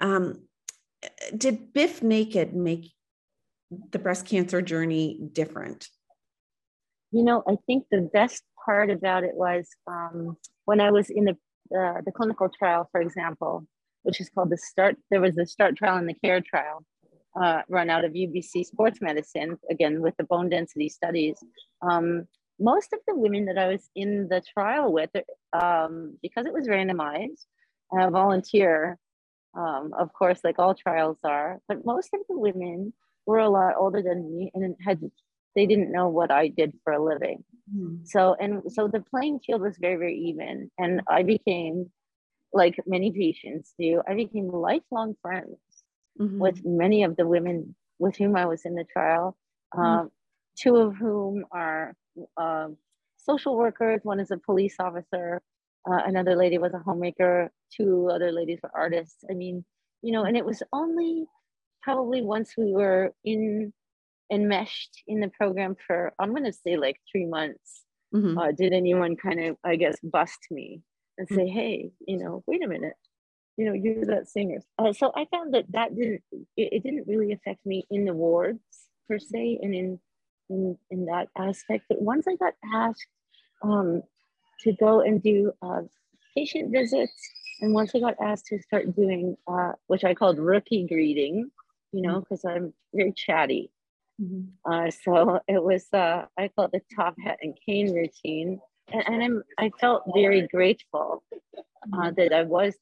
um, 0.00 0.42
did 1.36 1.72
Bif 1.72 2.02
Naked 2.02 2.54
make 2.54 2.92
the 3.90 3.98
breast 3.98 4.26
cancer 4.26 4.62
journey 4.62 5.18
different? 5.32 5.88
You 7.10 7.22
know, 7.22 7.42
I 7.46 7.56
think 7.66 7.86
the 7.90 8.08
best 8.12 8.42
part 8.64 8.90
about 8.90 9.24
it 9.24 9.34
was 9.34 9.68
um, 9.86 10.36
when 10.64 10.80
I 10.80 10.90
was 10.90 11.10
in 11.10 11.24
the 11.24 11.36
uh, 11.74 12.02
the 12.04 12.12
clinical 12.12 12.50
trial, 12.58 12.88
for 12.92 13.00
example, 13.00 13.66
which 14.04 14.20
is 14.20 14.30
called 14.30 14.50
the 14.50 14.56
START. 14.56 14.96
There 15.10 15.20
was 15.20 15.34
the 15.34 15.46
START 15.46 15.76
trial 15.76 15.98
and 15.98 16.08
the 16.08 16.14
CARE 16.14 16.40
trial, 16.40 16.84
uh, 17.40 17.62
run 17.68 17.90
out 17.90 18.04
of 18.04 18.12
UBC 18.12 18.64
Sports 18.64 19.00
Medicine 19.02 19.58
again 19.70 20.00
with 20.00 20.14
the 20.16 20.24
bone 20.24 20.48
density 20.48 20.88
studies. 20.88 21.36
Um, 21.82 22.26
most 22.60 22.92
of 22.92 23.00
the 23.08 23.16
women 23.16 23.46
that 23.46 23.58
I 23.58 23.68
was 23.68 23.90
in 23.96 24.28
the 24.28 24.40
trial 24.40 24.92
with, 24.92 25.10
um, 25.52 26.16
because 26.22 26.46
it 26.46 26.52
was 26.52 26.68
randomized, 26.68 27.46
uh, 27.92 28.08
volunteer 28.10 28.98
um, 29.56 29.92
of 29.96 30.12
course, 30.12 30.40
like 30.42 30.58
all 30.58 30.74
trials 30.74 31.18
are. 31.24 31.60
But 31.68 31.84
most 31.84 32.10
of 32.12 32.20
the 32.28 32.38
women 32.38 32.92
were 33.26 33.38
a 33.38 33.48
lot 33.48 33.74
older 33.78 34.02
than 34.02 34.36
me 34.36 34.50
and 34.54 34.76
had 34.84 35.00
they 35.54 35.66
didn't 35.66 35.92
know 35.92 36.08
what 36.08 36.32
I 36.32 36.48
did 36.48 36.72
for 36.82 36.92
a 36.92 37.02
living. 37.02 37.44
Mm-hmm. 37.74 38.04
So 38.04 38.36
and 38.40 38.62
so 38.68 38.88
the 38.88 39.00
playing 39.00 39.40
field 39.40 39.62
was 39.62 39.76
very 39.80 39.96
very 39.96 40.18
even, 40.18 40.70
and 40.78 41.00
I 41.08 41.22
became 41.22 41.90
like 42.54 42.80
many 42.86 43.10
patients 43.10 43.74
do. 43.78 44.00
I 44.08 44.14
became 44.14 44.48
lifelong 44.48 45.16
friends 45.20 45.58
mm-hmm. 46.18 46.38
with 46.38 46.64
many 46.64 47.02
of 47.02 47.16
the 47.16 47.26
women 47.26 47.74
with 47.98 48.16
whom 48.16 48.36
I 48.36 48.46
was 48.46 48.64
in 48.64 48.74
the 48.74 48.84
trial. 48.84 49.36
Mm-hmm. 49.74 49.84
Um, 49.84 50.10
two 50.56 50.76
of 50.76 50.96
whom 50.96 51.44
are 51.50 51.94
uh, 52.36 52.68
social 53.16 53.56
workers. 53.56 54.00
One 54.04 54.20
is 54.20 54.30
a 54.30 54.38
police 54.38 54.76
officer. 54.78 55.42
Uh, 55.86 56.00
another 56.06 56.36
lady 56.36 56.58
was 56.58 56.72
a 56.72 56.78
homemaker. 56.78 57.50
Two 57.76 58.08
other 58.10 58.30
ladies 58.30 58.60
were 58.62 58.70
artists. 58.74 59.24
I 59.28 59.34
mean, 59.34 59.64
you 60.00 60.12
know, 60.12 60.24
and 60.24 60.36
it 60.36 60.46
was 60.46 60.62
only 60.72 61.26
probably 61.82 62.22
once 62.22 62.54
we 62.56 62.72
were 62.72 63.12
in 63.24 63.72
enmeshed 64.32 65.02
in 65.06 65.20
the 65.20 65.28
program 65.28 65.76
for 65.86 66.12
I'm 66.18 66.30
going 66.30 66.44
to 66.44 66.52
say 66.52 66.76
like 66.76 66.96
three 67.10 67.26
months. 67.26 67.82
Mm-hmm. 68.14 68.38
Uh, 68.38 68.52
did 68.52 68.72
anyone 68.72 69.16
kind 69.16 69.40
of 69.40 69.56
I 69.64 69.74
guess 69.74 69.96
bust 70.02 70.38
me 70.50 70.82
and 71.18 71.28
say, 71.28 71.36
mm-hmm. 71.36 71.58
hey, 71.58 71.90
you 72.06 72.18
know, 72.18 72.42
wait 72.46 72.64
a 72.64 72.68
minute, 72.68 72.94
you 73.56 73.66
know, 73.66 73.72
you're 73.72 74.04
that 74.06 74.28
singer. 74.28 74.58
Uh, 74.78 74.92
so 74.92 75.12
I 75.14 75.26
found 75.30 75.54
that 75.54 75.70
that 75.70 75.94
didn't 75.94 76.22
it, 76.32 76.72
it, 76.72 76.82
didn't 76.82 77.06
really 77.06 77.32
affect 77.32 77.64
me 77.64 77.84
in 77.90 78.04
the 78.04 78.12
wards 78.14 78.60
per 79.08 79.18
se 79.18 79.58
and 79.62 79.74
in 79.74 80.00
in 80.50 80.78
in 80.90 81.06
that 81.06 81.28
aspect. 81.36 81.84
But 81.88 82.02
once 82.02 82.26
I 82.28 82.36
got 82.36 82.54
asked 82.74 83.06
um, 83.62 84.02
to 84.60 84.72
go 84.72 85.00
and 85.00 85.22
do 85.22 85.52
uh, 85.62 85.82
patient 86.36 86.72
visits, 86.72 87.14
and 87.60 87.72
once 87.72 87.92
I 87.94 88.00
got 88.00 88.16
asked 88.20 88.46
to 88.46 88.58
start 88.60 88.94
doing 88.96 89.36
uh, 89.46 89.72
which 89.86 90.04
I 90.04 90.14
called 90.14 90.38
rookie 90.38 90.86
greeting, 90.86 91.50
you 91.92 92.02
know, 92.02 92.20
because 92.20 92.42
mm-hmm. 92.42 92.64
I'm 92.64 92.74
very 92.92 93.12
chatty. 93.12 93.70
Mm-hmm. 94.20 94.70
Uh, 94.70 94.90
so 95.04 95.40
it 95.48 95.62
was, 95.62 95.86
uh, 95.92 96.26
I 96.38 96.48
call 96.48 96.66
it 96.66 96.72
the 96.72 96.80
top 96.94 97.14
hat 97.22 97.38
and 97.42 97.56
cane 97.64 97.94
routine. 97.94 98.60
And, 98.92 99.02
and 99.06 99.22
I'm, 99.22 99.42
I 99.58 99.70
felt 99.80 100.04
very 100.14 100.46
grateful 100.48 101.22
uh, 101.32 101.60
mm-hmm. 101.88 102.14
that 102.16 102.32
I 102.32 102.42
was 102.42 102.74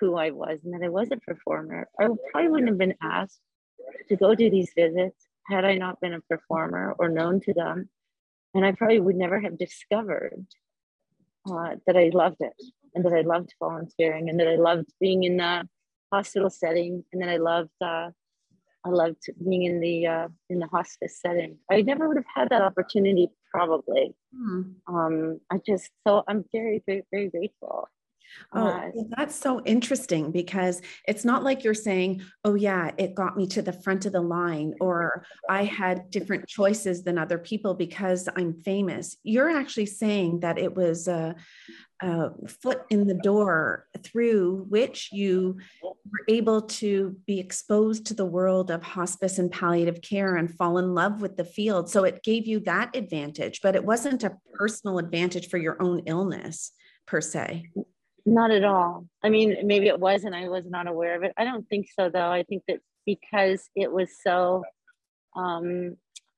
who 0.00 0.16
I 0.16 0.30
was 0.30 0.60
and 0.64 0.74
that 0.74 0.84
I 0.84 0.88
was 0.88 1.08
a 1.10 1.16
performer. 1.16 1.88
I 1.98 2.08
probably 2.32 2.50
wouldn't 2.50 2.68
have 2.68 2.78
been 2.78 2.94
asked 3.02 3.40
to 4.08 4.16
go 4.16 4.34
do 4.34 4.50
these 4.50 4.72
visits 4.76 5.26
had 5.46 5.64
I 5.64 5.74
not 5.76 6.00
been 6.00 6.14
a 6.14 6.20
performer 6.20 6.94
or 6.98 7.08
known 7.08 7.40
to 7.40 7.54
them. 7.54 7.88
And 8.54 8.64
I 8.64 8.72
probably 8.72 9.00
would 9.00 9.16
never 9.16 9.40
have 9.40 9.58
discovered 9.58 10.46
uh, 11.50 11.76
that 11.86 11.96
I 11.96 12.10
loved 12.12 12.40
it 12.40 12.52
and 12.94 13.04
that 13.04 13.12
I 13.12 13.22
loved 13.22 13.54
volunteering 13.58 14.28
and 14.28 14.38
that 14.40 14.48
I 14.48 14.56
loved 14.56 14.92
being 15.00 15.24
in 15.24 15.36
the 15.36 15.68
hospital 16.12 16.50
setting 16.50 17.04
and 17.12 17.22
that 17.22 17.28
I 17.28 17.36
loved 17.36 17.70
uh, 17.82 18.10
I 18.84 18.90
loved 18.90 19.24
being 19.44 19.64
in 19.64 19.80
the 19.80 20.06
uh, 20.06 20.28
in 20.48 20.58
the 20.60 20.66
hospice 20.66 21.18
setting. 21.20 21.58
I 21.70 21.82
never 21.82 22.08
would 22.08 22.16
have 22.16 22.26
had 22.34 22.48
that 22.50 22.62
opportunity 22.62 23.28
probably. 23.50 24.14
Mm. 24.34 24.74
Um, 24.86 25.40
I 25.50 25.60
just 25.66 25.90
so 26.06 26.24
I'm 26.28 26.44
very 26.52 26.82
very 26.86 27.04
very 27.10 27.28
grateful 27.30 27.88
Oh, 28.52 28.66
uh, 28.66 28.90
that's 29.16 29.34
so 29.34 29.62
interesting 29.64 30.30
because 30.30 30.80
it's 31.06 31.24
not 31.24 31.44
like 31.44 31.64
you're 31.64 31.74
saying, 31.74 32.22
oh, 32.44 32.54
yeah, 32.54 32.90
it 32.96 33.14
got 33.14 33.36
me 33.36 33.46
to 33.48 33.62
the 33.62 33.72
front 33.72 34.06
of 34.06 34.12
the 34.12 34.20
line, 34.20 34.74
or 34.80 35.24
I 35.48 35.64
had 35.64 36.10
different 36.10 36.46
choices 36.48 37.02
than 37.02 37.18
other 37.18 37.38
people 37.38 37.74
because 37.74 38.28
I'm 38.36 38.54
famous. 38.62 39.16
You're 39.22 39.50
actually 39.50 39.86
saying 39.86 40.40
that 40.40 40.58
it 40.58 40.74
was 40.74 41.08
a, 41.08 41.36
a 42.00 42.30
foot 42.62 42.82
in 42.90 43.06
the 43.06 43.14
door 43.14 43.86
through 44.02 44.66
which 44.68 45.10
you 45.12 45.58
were 45.82 46.24
able 46.28 46.62
to 46.62 47.16
be 47.26 47.40
exposed 47.40 48.06
to 48.06 48.14
the 48.14 48.24
world 48.24 48.70
of 48.70 48.82
hospice 48.82 49.38
and 49.38 49.50
palliative 49.50 50.00
care 50.00 50.36
and 50.36 50.54
fall 50.56 50.78
in 50.78 50.94
love 50.94 51.20
with 51.20 51.36
the 51.36 51.44
field. 51.44 51.90
So 51.90 52.04
it 52.04 52.22
gave 52.22 52.46
you 52.46 52.60
that 52.60 52.94
advantage, 52.94 53.60
but 53.62 53.74
it 53.74 53.84
wasn't 53.84 54.24
a 54.24 54.36
personal 54.54 54.98
advantage 54.98 55.48
for 55.48 55.58
your 55.58 55.80
own 55.82 56.02
illness 56.06 56.72
per 57.06 57.20
se. 57.20 57.64
Not 58.24 58.50
at 58.50 58.64
all. 58.64 59.06
I 59.22 59.30
mean, 59.30 59.56
maybe 59.64 59.88
it 59.88 59.98
was 59.98 60.24
and 60.24 60.34
I 60.34 60.48
was 60.48 60.64
not 60.66 60.86
aware 60.86 61.16
of 61.16 61.22
it. 61.22 61.32
I 61.36 61.44
don't 61.44 61.68
think 61.68 61.88
so, 61.98 62.10
though. 62.10 62.30
I 62.30 62.42
think 62.42 62.62
that 62.68 62.80
because 63.06 63.68
it 63.74 63.90
was 63.90 64.10
so, 64.22 64.64
um, 65.34 65.96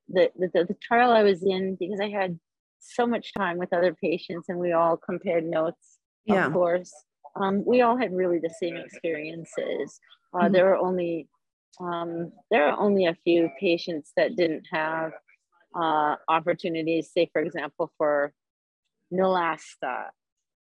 the, 0.09 0.31
the, 0.37 0.65
the 0.65 0.77
trial 0.81 1.11
I 1.11 1.23
was 1.23 1.43
in, 1.43 1.77
because 1.79 2.01
I 2.01 2.09
had 2.09 2.39
so 2.81 3.07
much 3.07 3.33
time 3.35 3.59
with 3.59 3.73
other 3.73 3.95
patients 3.95 4.49
and 4.49 4.59
we 4.59 4.73
all 4.73 4.97
compared 4.97 5.45
notes, 5.45 5.99
yeah. 6.25 6.47
of 6.47 6.53
course. 6.53 6.93
Um, 7.37 7.65
we 7.65 7.83
all 7.83 7.97
had 7.97 8.13
really 8.13 8.39
the 8.39 8.55
same 8.61 8.77
experiences. 8.77 10.01
Uh, 10.35 10.45
mm-hmm. 10.45 10.53
There 10.53 10.65
were 10.67 10.77
only 10.77 11.29
um, 11.79 12.33
there 12.51 12.69
are 12.69 12.79
only 12.79 13.07
a 13.07 13.17
few 13.25 13.49
patients 13.59 14.13
that 14.17 14.37
didn't 14.37 14.67
have 14.71 15.13
uh, 15.75 16.17
opportunities, 16.29 17.11
say 17.13 17.31
for 17.33 17.41
example, 17.41 17.91
for 17.97 18.33
Neulasta 19.13 20.09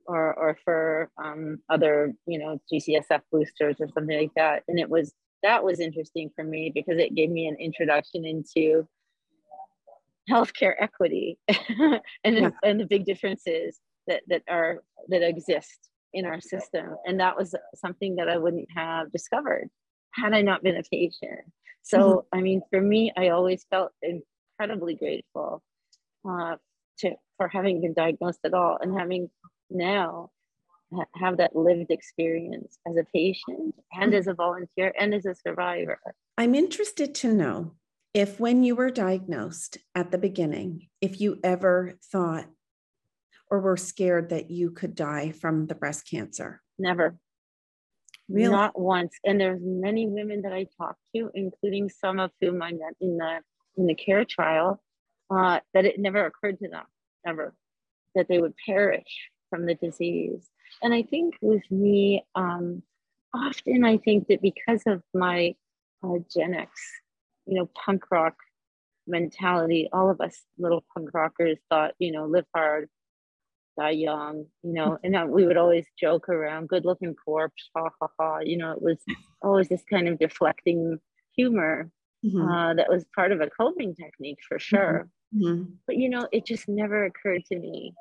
or, 0.07 0.35
or 0.35 0.59
for 0.65 1.11
um, 1.23 1.59
other, 1.69 2.15
you 2.27 2.39
know, 2.39 2.61
GCSF 2.73 3.21
boosters 3.31 3.77
or 3.81 3.89
something 3.95 4.19
like 4.19 4.35
that. 4.37 4.62
And 4.69 4.79
it 4.79 4.89
was, 4.89 5.12
that 5.43 5.65
was 5.65 5.81
interesting 5.81 6.31
for 6.35 6.45
me 6.45 6.73
because 6.75 6.99
it 6.99 7.15
gave 7.15 7.31
me 7.31 7.47
an 7.47 7.57
introduction 7.57 8.25
into 8.25 8.89
healthcare 10.29 10.75
equity 10.79 11.39
and, 12.25 12.37
yeah. 12.37 12.50
and 12.62 12.81
the 12.81 12.87
big 12.87 13.05
differences 13.05 13.79
that, 14.07 14.23
that 14.29 14.43
are, 14.49 14.83
that 15.09 15.23
exist 15.23 15.91
in 16.12 16.27
our 16.27 16.41
system. 16.41 16.97
And 17.07 17.21
that 17.21 17.37
was 17.37 17.55
something 17.75 18.17
that 18.17 18.29
I 18.29 18.37
wouldn't 18.37 18.69
have 18.75 19.12
discovered 19.12 19.69
had 20.12 20.33
I 20.33 20.43
not 20.43 20.62
been 20.62 20.77
a 20.77 20.83
patient. 20.83 21.41
So, 21.83 21.99
mm-hmm. 21.99 22.39
I 22.39 22.43
mean, 22.43 22.62
for 22.71 22.81
me, 22.81 23.12
I 23.17 23.29
always 23.29 23.65
felt 23.71 23.93
incredibly 24.03 24.95
grateful 24.95 25.62
uh, 26.29 26.57
to, 26.99 27.12
for 27.37 27.49
having 27.49 27.81
been 27.81 27.95
diagnosed 27.95 28.41
at 28.45 28.55
all 28.55 28.79
and 28.81 28.99
having 28.99 29.31
now 29.71 30.31
have 31.15 31.37
that 31.37 31.55
lived 31.55 31.91
experience 31.91 32.79
as 32.87 32.97
a 32.97 33.05
patient 33.15 33.75
and 33.93 34.12
as 34.12 34.27
a 34.27 34.35
volunteer 34.35 34.93
and 34.99 35.15
as 35.15 35.25
a 35.25 35.35
survivor. 35.35 36.00
I'm 36.37 36.55
interested 36.55 37.15
to 37.17 37.33
know 37.33 37.73
if, 38.14 38.40
when 38.40 38.62
you 38.64 38.75
were 38.75 38.90
diagnosed 38.90 39.79
at 39.95 40.11
the 40.11 40.19
beginning, 40.19 40.88
if 41.00 41.21
you 41.21 41.38
ever 41.45 41.95
thought 42.12 42.47
or 43.50 43.61
were 43.61 43.76
scared 43.76 44.31
that 44.31 44.50
you 44.50 44.71
could 44.71 44.95
die 44.95 45.33
from 45.33 45.67
the 45.67 45.75
breast 45.75 46.09
cancer. 46.09 46.62
Never. 46.79 47.17
Really? 48.29 48.52
Not 48.52 48.79
once. 48.79 49.12
And 49.25 49.40
there's 49.40 49.61
many 49.62 50.07
women 50.07 50.43
that 50.43 50.52
I 50.52 50.67
talked 50.79 51.00
to, 51.17 51.31
including 51.35 51.88
some 51.88 52.21
of 52.21 52.31
whom 52.40 52.62
I 52.62 52.71
met 52.71 52.95
in 53.00 53.17
the 53.17 53.40
in 53.76 53.87
the 53.87 53.95
care 53.95 54.25
trial, 54.25 54.81
uh, 55.31 55.61
that 55.75 55.85
it 55.85 55.99
never 55.99 56.26
occurred 56.26 56.59
to 56.61 56.69
them, 56.69 56.85
ever, 57.26 57.55
that 58.14 58.29
they 58.29 58.38
would 58.38 58.55
perish 58.67 59.31
from 59.49 59.67
the 59.67 59.75
disease. 59.75 60.49
And 60.83 60.95
I 60.95 61.02
think 61.02 61.35
with 61.40 61.69
me, 61.71 62.25
um, 62.35 62.83
often 63.35 63.85
I 63.85 63.97
think 63.97 64.29
that 64.29 64.43
because 64.43 64.83
of 64.87 65.02
my 65.14 65.55
uh, 66.05 66.19
Gen 66.33 66.55
X, 66.55 66.71
you 67.50 67.59
know, 67.59 67.69
punk 67.85 68.04
rock 68.12 68.37
mentality, 69.09 69.88
all 69.92 70.09
of 70.09 70.21
us 70.21 70.42
little 70.57 70.85
punk 70.95 71.11
rockers 71.12 71.59
thought, 71.69 71.95
you 71.99 72.12
know, 72.12 72.26
live 72.26 72.47
hard, 72.54 72.88
die 73.76 73.90
young, 73.90 74.45
you 74.62 74.73
know, 74.73 74.99
and 75.02 75.30
we 75.30 75.45
would 75.45 75.57
always 75.57 75.85
joke 75.99 76.28
around, 76.28 76.69
good 76.69 76.85
looking 76.85 77.14
corpse, 77.14 77.69
ha 77.76 77.88
ha 78.00 78.09
ha. 78.19 78.38
You 78.38 78.57
know, 78.59 78.71
it 78.71 78.80
was 78.80 78.99
always 79.42 79.69
this 79.69 79.83
kind 79.90 80.07
of 80.07 80.19
deflecting 80.21 80.99
humor 81.35 81.90
mm-hmm. 82.25 82.40
uh, 82.40 82.75
that 82.75 82.88
was 82.88 83.04
part 83.16 83.33
of 83.33 83.40
a 83.40 83.50
coping 83.50 83.97
technique 83.97 84.38
for 84.49 84.61
sure. 84.61 85.09
Mm-hmm. 85.35 85.73
But, 85.88 85.97
you 85.97 86.09
know, 86.09 86.28
it 86.33 86.47
just 86.47 86.69
never 86.69 87.04
occurred 87.04 87.45
to 87.47 87.59
me 87.59 87.95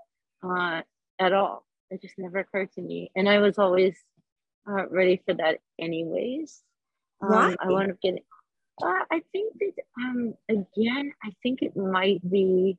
uh, 0.43 0.81
at 1.19 1.33
all. 1.33 1.65
It 1.89 2.03
just 2.03 2.15
never 2.19 2.37
occurred 2.37 2.71
to 2.73 2.81
me. 2.81 3.09
And 3.15 3.27
I 3.27 3.39
was 3.39 3.57
always 3.57 3.97
uh, 4.69 4.87
ready 4.89 5.23
for 5.25 5.33
that 5.33 5.57
anyways. 5.79 6.61
Um? 7.21 7.55
I 7.59 7.67
want 7.67 7.87
to 7.89 7.97
get 8.01 8.23
uh, 8.81 9.03
I 9.12 9.21
think 9.31 9.53
that, 9.59 9.83
um, 9.98 10.33
again, 10.50 11.12
I 11.24 11.31
think 11.43 11.62
it 11.62 11.75
might 11.75 12.21
be 12.29 12.77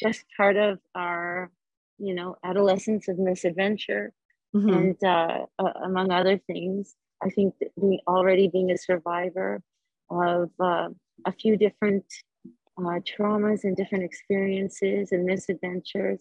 just 0.00 0.24
part 0.36 0.56
of 0.56 0.78
our, 0.94 1.50
you 1.98 2.14
know, 2.14 2.36
adolescence 2.44 3.08
of 3.08 3.18
misadventure. 3.18 4.12
Mm-hmm. 4.54 4.68
And 4.68 5.04
uh, 5.04 5.46
uh, 5.58 5.72
among 5.84 6.10
other 6.10 6.38
things, 6.46 6.94
I 7.22 7.30
think 7.30 7.54
that 7.60 7.70
we 7.76 8.00
already 8.06 8.48
being 8.48 8.70
a 8.70 8.78
survivor 8.78 9.62
of 10.10 10.50
uh, 10.60 10.88
a 11.26 11.32
few 11.32 11.56
different 11.56 12.04
uh, 12.78 13.00
traumas 13.00 13.64
and 13.64 13.76
different 13.76 14.04
experiences 14.04 15.12
and 15.12 15.24
misadventures, 15.24 16.18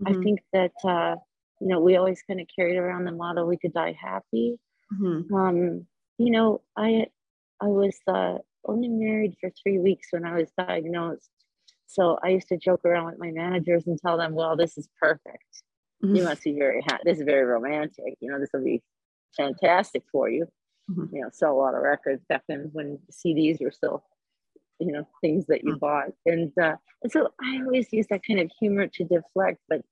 Mm-hmm. 0.00 0.20
I 0.20 0.22
think 0.22 0.40
that 0.52 0.72
uh, 0.84 1.16
you 1.60 1.68
know 1.68 1.80
we 1.80 1.96
always 1.96 2.22
kind 2.26 2.40
of 2.40 2.46
carried 2.54 2.76
around 2.76 3.04
the 3.04 3.12
model 3.12 3.46
we 3.46 3.58
could 3.58 3.72
die 3.72 3.96
happy. 4.00 4.58
Mm-hmm. 4.92 5.34
Um, 5.34 5.86
you 6.18 6.30
know, 6.30 6.62
I 6.76 7.06
I 7.60 7.66
was 7.66 7.98
uh, 8.06 8.38
only 8.64 8.88
married 8.88 9.34
for 9.40 9.50
three 9.62 9.78
weeks 9.78 10.08
when 10.10 10.24
I 10.24 10.34
was 10.36 10.50
diagnosed, 10.56 11.30
so 11.86 12.18
I 12.22 12.28
used 12.30 12.48
to 12.48 12.56
joke 12.56 12.84
around 12.84 13.06
with 13.06 13.18
my 13.18 13.30
managers 13.30 13.86
and 13.86 13.98
tell 13.98 14.16
them, 14.16 14.34
"Well, 14.34 14.56
this 14.56 14.78
is 14.78 14.88
perfect. 15.00 15.62
Mm-hmm. 16.04 16.16
You 16.16 16.24
must 16.24 16.42
be 16.42 16.54
very 16.54 16.82
happy. 16.82 17.02
This 17.04 17.18
is 17.18 17.24
very 17.24 17.44
romantic. 17.44 18.14
You 18.20 18.30
know, 18.30 18.40
this 18.40 18.50
will 18.52 18.64
be 18.64 18.82
fantastic 19.36 20.02
for 20.10 20.28
you." 20.28 20.46
mm-hmm. 20.90 21.14
you 21.14 21.22
know 21.22 21.28
sell 21.32 21.52
a 21.52 21.58
lot 21.58 21.74
of 21.74 21.82
records 21.82 22.24
back 22.28 22.42
then 22.48 22.70
when 22.72 22.98
CDs 23.10 23.60
were 23.60 23.70
still 23.70 24.04
you 24.78 24.92
know 24.92 25.06
things 25.20 25.46
that 25.46 25.62
you 25.64 25.74
mm. 25.74 25.80
bought 25.80 26.10
and 26.26 26.52
uh, 26.60 26.76
and 27.02 27.12
so 27.12 27.28
I 27.40 27.60
always 27.64 27.88
use 27.92 28.06
that 28.10 28.22
kind 28.26 28.40
of 28.40 28.50
humor 28.58 28.86
to 28.86 29.04
deflect 29.04 29.58
but 29.68 29.82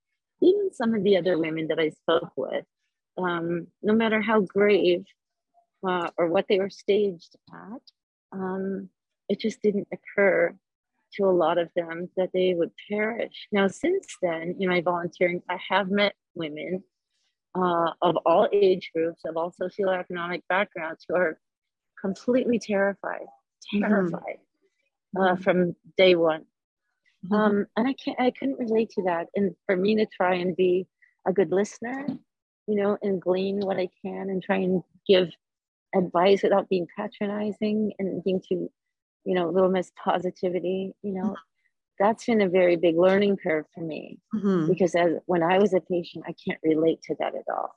even 0.42 0.72
some 0.72 0.94
of 0.94 1.04
the 1.04 1.16
other 1.16 1.38
women 1.38 1.68
that 1.68 1.78
I 1.78 1.90
spoke 1.90 2.32
with 2.36 2.64
um, 3.18 3.66
no 3.82 3.92
matter 3.92 4.20
how 4.20 4.40
grave 4.40 5.04
uh, 5.86 6.10
or 6.16 6.28
what 6.28 6.46
they 6.48 6.58
were 6.58 6.70
staged 6.70 7.36
at 7.52 7.82
um, 8.32 8.88
it 9.28 9.40
just 9.40 9.62
didn't 9.62 9.88
occur 9.92 10.54
to 11.14 11.24
a 11.24 11.30
lot 11.30 11.58
of 11.58 11.68
them 11.74 12.08
that 12.16 12.30
they 12.32 12.54
would 12.54 12.70
perish. 12.88 13.48
Now, 13.52 13.66
since 13.68 14.06
then, 14.22 14.56
in 14.58 14.68
my 14.68 14.80
volunteering, 14.80 15.42
I 15.48 15.58
have 15.68 15.90
met 15.90 16.14
women 16.34 16.82
uh, 17.54 17.90
of 18.00 18.16
all 18.24 18.48
age 18.52 18.90
groups, 18.94 19.22
of 19.24 19.36
all 19.36 19.52
socioeconomic 19.60 20.42
backgrounds, 20.48 21.04
who 21.08 21.16
are 21.16 21.38
completely 22.00 22.58
terrified, 22.58 23.26
mm-hmm. 23.74 23.80
terrified 23.80 24.38
mm-hmm. 25.16 25.20
uh, 25.20 25.36
from 25.36 25.74
day 25.96 26.14
one. 26.14 26.44
Mm-hmm. 27.26 27.34
Um, 27.34 27.66
and 27.76 27.88
I 27.88 27.94
can't, 27.94 28.20
I 28.20 28.30
couldn't 28.30 28.58
relate 28.58 28.90
to 28.90 29.02
that. 29.02 29.26
And 29.34 29.54
for 29.66 29.76
me 29.76 29.96
to 29.96 30.06
try 30.06 30.36
and 30.36 30.56
be 30.56 30.86
a 31.26 31.32
good 31.32 31.50
listener, 31.50 32.06
you 32.66 32.76
know, 32.76 32.96
and 33.02 33.20
glean 33.20 33.60
what 33.60 33.78
I 33.78 33.88
can 34.04 34.30
and 34.30 34.42
try 34.42 34.56
and 34.56 34.82
give 35.06 35.28
advice 35.94 36.42
without 36.42 36.68
being 36.68 36.86
patronizing 36.96 37.92
and 37.98 38.22
being 38.22 38.40
too 38.46 38.70
you 39.24 39.34
know, 39.34 39.50
little 39.50 39.70
miss 39.70 39.92
positivity, 40.02 40.94
you 41.02 41.12
know, 41.12 41.36
that's 41.98 42.24
been 42.24 42.40
a 42.40 42.48
very 42.48 42.76
big 42.76 42.96
learning 42.96 43.36
curve 43.36 43.66
for 43.74 43.84
me 43.84 44.18
mm-hmm. 44.34 44.66
because 44.66 44.94
as 44.94 45.12
when 45.26 45.42
I 45.42 45.58
was 45.58 45.74
a 45.74 45.80
patient, 45.80 46.24
I 46.26 46.34
can't 46.44 46.60
relate 46.64 47.02
to 47.02 47.14
that 47.18 47.34
at 47.34 47.44
all. 47.52 47.76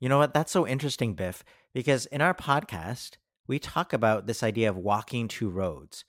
You 0.00 0.08
know 0.08 0.18
what? 0.18 0.34
That's 0.34 0.52
so 0.52 0.66
interesting, 0.66 1.14
Bif, 1.14 1.42
because 1.72 2.06
in 2.06 2.20
our 2.20 2.34
podcast, 2.34 3.16
we 3.46 3.58
talk 3.58 3.92
about 3.92 4.26
this 4.26 4.42
idea 4.42 4.68
of 4.68 4.76
walking 4.76 5.28
two 5.28 5.48
roads, 5.48 6.04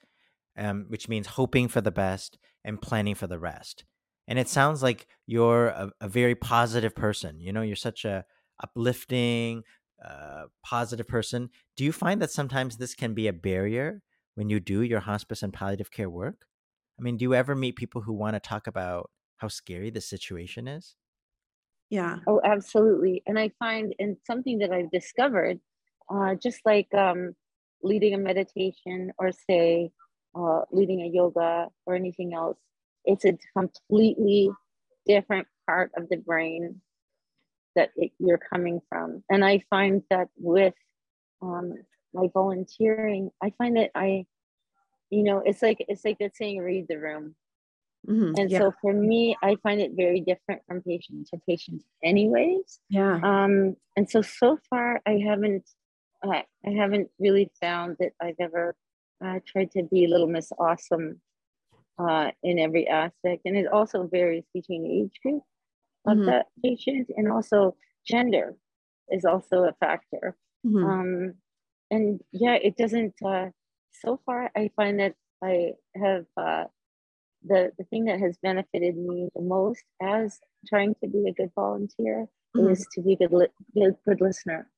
um, 0.58 0.86
which 0.90 1.08
means 1.08 1.28
hoping 1.28 1.68
for 1.68 1.82
the 1.82 1.92
best 1.92 2.38
and 2.64 2.82
planning 2.82 3.16
for 3.16 3.28
the 3.28 3.40
rest. 3.40 3.86
And 4.28 4.40
it 4.40 4.50
sounds 4.50 4.84
like 4.84 5.08
you're 5.28 5.68
a, 5.68 5.92
a 6.02 6.10
very 6.10 6.36
positive 6.36 6.96
person. 6.96 7.40
You 7.40 7.54
know, 7.54 7.62
you're 7.62 7.76
such 7.76 8.04
a 8.04 8.26
uplifting, 8.62 9.64
uh, 10.04 10.46
positive 10.64 11.08
person. 11.08 11.50
Do 11.78 11.84
you 11.84 11.92
find 11.92 12.22
that 12.22 12.32
sometimes 12.32 12.78
this 12.78 12.96
can 12.96 13.14
be 13.14 13.28
a 13.28 13.34
barrier 13.34 14.02
when 14.36 14.50
you 14.50 14.60
do 14.60 14.82
your 14.82 15.00
hospice 15.02 15.44
and 15.44 15.54
palliative 15.54 15.92
care 15.92 16.10
work? 16.10 16.46
I 17.00 17.02
mean, 17.02 17.18
do 17.18 17.24
you 17.24 17.34
ever 17.34 17.56
meet 17.56 17.76
people 17.76 18.02
who 18.02 18.14
want 18.14 18.36
to 18.36 18.40
talk 18.40 18.68
about 18.68 19.10
how 19.38 19.48
scary 19.48 19.90
the 19.90 20.02
situation 20.02 20.68
is? 20.68 20.96
Yeah. 21.90 22.20
Oh, 22.28 22.42
absolutely. 22.44 23.22
And 23.28 23.38
I 23.38 23.52
find, 23.60 23.94
and 24.00 24.18
something 24.26 24.60
that 24.60 24.72
I've 24.72 24.92
discovered, 24.92 25.60
uh, 26.10 26.36
just 26.36 26.62
like 26.66 26.94
um, 26.94 27.36
leading 27.84 28.14
a 28.14 28.18
meditation 28.18 29.12
or 29.18 29.32
say 29.32 29.92
uh, 30.36 30.62
leading 30.72 31.02
a 31.02 31.08
yoga 31.08 31.68
or 31.86 31.96
anything 31.96 32.34
else, 32.34 32.58
it's 33.06 33.26
a 33.26 33.38
completely 33.56 34.50
different 35.06 35.48
part 35.68 35.92
of 35.98 36.10
the 36.10 36.18
brain 36.18 36.82
that 37.76 37.92
it, 37.96 38.12
you're 38.20 38.40
coming 38.40 38.82
from. 38.90 39.24
And 39.30 39.44
I 39.44 39.64
find 39.70 40.02
that 40.10 40.30
with 40.38 40.74
um, 41.42 41.74
my 42.14 42.28
volunteering, 42.34 43.32
I 43.42 43.52
find 43.58 43.78
that 43.78 43.92
I, 43.96 44.26
you 45.10 45.24
know, 45.24 45.42
it's 45.46 45.62
like 45.62 45.84
it's 45.88 46.04
like 46.06 46.18
that 46.20 46.36
saying, 46.36 46.60
read 46.60 46.88
the 46.88 46.98
room. 46.98 47.36
Mm-hmm. 48.08 48.34
And 48.40 48.52
yeah. 48.52 48.60
so 48.60 48.74
for 48.82 48.94
me, 48.94 49.36
I 49.44 49.56
find 49.64 49.82
it 49.82 49.92
very 49.96 50.22
different 50.22 50.62
from 50.68 50.82
patient 50.82 51.28
to 51.30 51.40
patient, 51.48 51.84
anyways. 52.04 52.80
Yeah. 52.90 53.20
Um, 53.24 53.76
and 53.96 54.10
so 54.10 54.22
so 54.22 54.60
far, 54.70 55.02
I 55.06 55.24
haven't, 55.26 55.68
uh, 56.24 56.42
I 56.66 56.70
haven't 56.70 57.10
really 57.20 57.52
found 57.60 57.98
that 58.00 58.12
I've 58.22 58.40
ever 58.40 58.76
uh, 59.24 59.40
tried 59.46 59.72
to 59.72 59.84
be 59.84 60.08
Little 60.08 60.28
Miss 60.28 60.52
Awesome 60.58 61.20
uh, 61.98 62.32
in 62.44 62.60
every 62.60 62.88
aspect, 62.88 63.42
and 63.46 63.58
it 63.58 63.68
also 63.68 64.08
varies 64.08 64.44
between 64.54 64.86
age 64.86 65.20
group 65.24 65.44
of 66.08 66.18
mm-hmm. 66.18 66.26
the 66.26 66.46
patient 66.64 67.10
and 67.16 67.32
also 67.32 67.76
gender 68.08 68.56
is 69.10 69.26
also 69.26 69.64
a 69.64 69.74
factor. 69.80 70.36
Mm-hmm. 70.66 70.86
Um, 70.86 71.34
and 71.92 72.20
yeah, 72.32 72.56
it 72.56 72.78
doesn't. 72.78 73.14
Uh, 73.24 73.48
so 73.92 74.20
far, 74.26 74.52
I 74.56 74.70
find 74.76 75.00
that 75.00 75.16
I 75.44 75.72
have 75.96 76.26
uh, 76.38 76.66
the 77.44 77.72
the 77.78 77.84
thing 77.86 78.06
that 78.06 78.20
has 78.20 78.38
benefited 78.42 78.98
me 78.98 79.30
the 79.36 79.42
most 79.42 79.84
as 80.02 80.40
trying 80.68 80.96
to 81.04 81.08
be 81.08 81.26
a 81.30 81.34
good 81.34 81.52
volunteer 81.56 82.28
mm-hmm. 82.56 82.70
is 82.70 82.88
to 82.94 83.02
be 83.02 83.14
a 83.14 83.16
good, 83.18 83.32
li- 83.32 83.48
good 83.74 83.96
good 84.06 84.22
listener. 84.22 84.70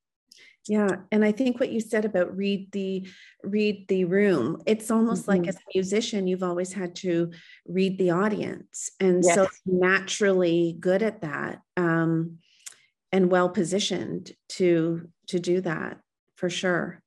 Yeah, 0.67 0.97
and 1.11 1.23
I 1.23 1.31
think 1.31 1.59
what 1.59 1.71
you 1.71 1.79
said 1.79 2.03
about 2.03 2.35
read 2.35 2.71
the 2.71 3.07
read 3.43 3.87
the 3.87 4.05
room, 4.05 4.61
it's 4.65 4.91
almost 4.91 5.23
mm-hmm. 5.23 5.41
like 5.41 5.47
as 5.47 5.55
a 5.55 5.73
musician, 5.73 6.27
you've 6.27 6.43
always 6.43 6.73
had 6.73 6.95
to 6.97 7.31
read 7.67 7.97
the 7.97 8.11
audience, 8.11 8.91
and 8.99 9.23
yes. 9.23 9.35
so 9.35 9.47
naturally 9.65 10.75
good 10.79 11.03
at 11.03 11.21
that, 11.21 11.61
um, 11.77 12.39
and 13.11 13.31
well 13.31 13.49
positioned 13.49 14.33
to 14.49 15.07
to 15.27 15.39
do 15.39 15.61
that 15.61 15.99
for 16.35 16.49
sure. 16.49 17.01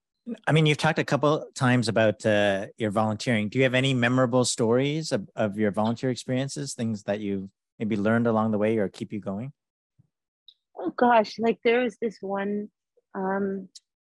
I 0.46 0.52
mean, 0.52 0.66
you've 0.66 0.78
talked 0.78 0.98
a 0.98 1.04
couple 1.04 1.46
times 1.54 1.88
about 1.88 2.24
uh, 2.24 2.66
your 2.76 2.90
volunteering. 2.90 3.48
Do 3.48 3.58
you 3.58 3.64
have 3.64 3.74
any 3.74 3.94
memorable 3.94 4.44
stories 4.44 5.12
of, 5.12 5.28
of 5.34 5.58
your 5.58 5.70
volunteer 5.70 6.10
experiences, 6.10 6.74
things 6.74 7.02
that 7.04 7.20
you've 7.20 7.48
maybe 7.78 7.96
learned 7.96 8.26
along 8.26 8.52
the 8.52 8.58
way 8.58 8.78
or 8.78 8.88
keep 8.88 9.12
you 9.12 9.20
going? 9.20 9.52
Oh 10.78 10.92
gosh, 10.96 11.38
like 11.38 11.58
there 11.64 11.80
was 11.80 11.96
this 12.00 12.18
one 12.20 12.68
um, 13.14 13.68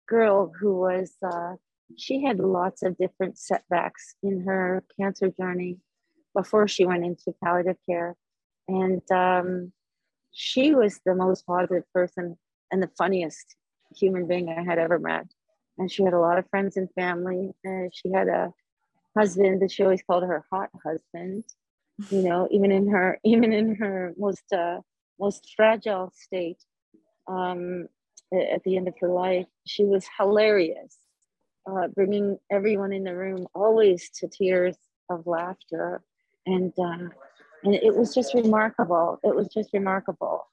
girl 0.08 0.52
who 0.58 0.74
was, 0.74 1.14
uh, 1.22 1.54
she 1.96 2.22
had 2.22 2.38
lots 2.38 2.82
of 2.82 2.96
different 2.98 3.38
setbacks 3.38 4.14
in 4.22 4.44
her 4.44 4.84
cancer 4.98 5.28
journey 5.30 5.78
before 6.34 6.66
she 6.68 6.86
went 6.86 7.04
into 7.04 7.34
palliative 7.42 7.76
care. 7.88 8.16
And 8.68 9.02
um, 9.10 9.72
she 10.32 10.74
was 10.74 11.00
the 11.04 11.14
most 11.14 11.46
positive 11.46 11.84
person 11.92 12.38
and 12.70 12.82
the 12.82 12.90
funniest 12.96 13.56
human 13.94 14.26
being 14.26 14.48
I 14.48 14.62
had 14.62 14.78
ever 14.78 14.98
met. 14.98 15.26
And 15.78 15.90
she 15.90 16.02
had 16.02 16.14
a 16.14 16.18
lot 16.18 16.38
of 16.38 16.48
friends 16.48 16.76
and 16.76 16.88
family. 16.94 17.52
And 17.64 17.92
she 17.94 18.10
had 18.10 18.28
a 18.28 18.52
husband 19.16 19.60
that 19.62 19.70
she 19.70 19.82
always 19.82 20.02
called 20.02 20.24
her 20.24 20.44
hot 20.50 20.70
husband. 20.84 21.44
You 22.10 22.22
know, 22.22 22.48
even 22.50 22.72
in 22.72 22.88
her 22.88 23.18
even 23.24 23.52
in 23.52 23.74
her 23.76 24.14
most 24.16 24.50
uh, 24.52 24.80
most 25.20 25.52
fragile 25.56 26.10
state, 26.14 26.58
um, 27.28 27.88
at 28.32 28.62
the 28.64 28.76
end 28.76 28.88
of 28.88 28.94
her 29.00 29.08
life, 29.08 29.46
she 29.66 29.84
was 29.84 30.06
hilarious, 30.18 30.98
uh, 31.70 31.88
bringing 31.88 32.38
everyone 32.50 32.92
in 32.92 33.04
the 33.04 33.14
room 33.14 33.46
always 33.54 34.10
to 34.10 34.28
tears 34.28 34.76
of 35.10 35.26
laughter, 35.26 36.02
and 36.46 36.72
uh, 36.78 37.08
and 37.64 37.74
it 37.74 37.94
was 37.94 38.14
just 38.14 38.34
remarkable. 38.34 39.18
It 39.22 39.34
was 39.34 39.48
just 39.48 39.70
remarkable, 39.72 40.46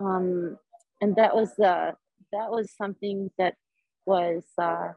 um, 0.00 0.58
and 1.00 1.16
that 1.16 1.34
was 1.34 1.58
uh, 1.58 1.92
that 2.32 2.50
was 2.50 2.72
something 2.76 3.30
that 3.38 3.56
was 4.06 4.44
uh, 4.58 4.92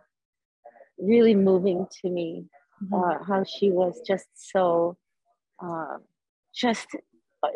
really 0.98 1.36
moving 1.36 1.88
to 2.02 2.10
me. 2.10 2.46
Mm-hmm. 2.84 2.94
Uh, 2.96 3.24
how 3.26 3.44
she 3.44 3.70
was 3.70 4.02
just 4.08 4.28
so, 4.34 4.98
uh, 5.64 5.98
just 6.56 6.88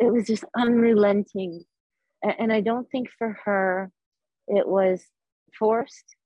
it 0.00 0.12
was 0.12 0.26
just 0.26 0.44
unrelenting, 0.56 1.64
and, 2.22 2.34
and 2.38 2.52
I 2.52 2.60
don't 2.60 2.88
think 2.90 3.08
for 3.18 3.36
her 3.44 3.90
it 4.48 4.66
was 4.66 5.04
forced. 5.58 6.16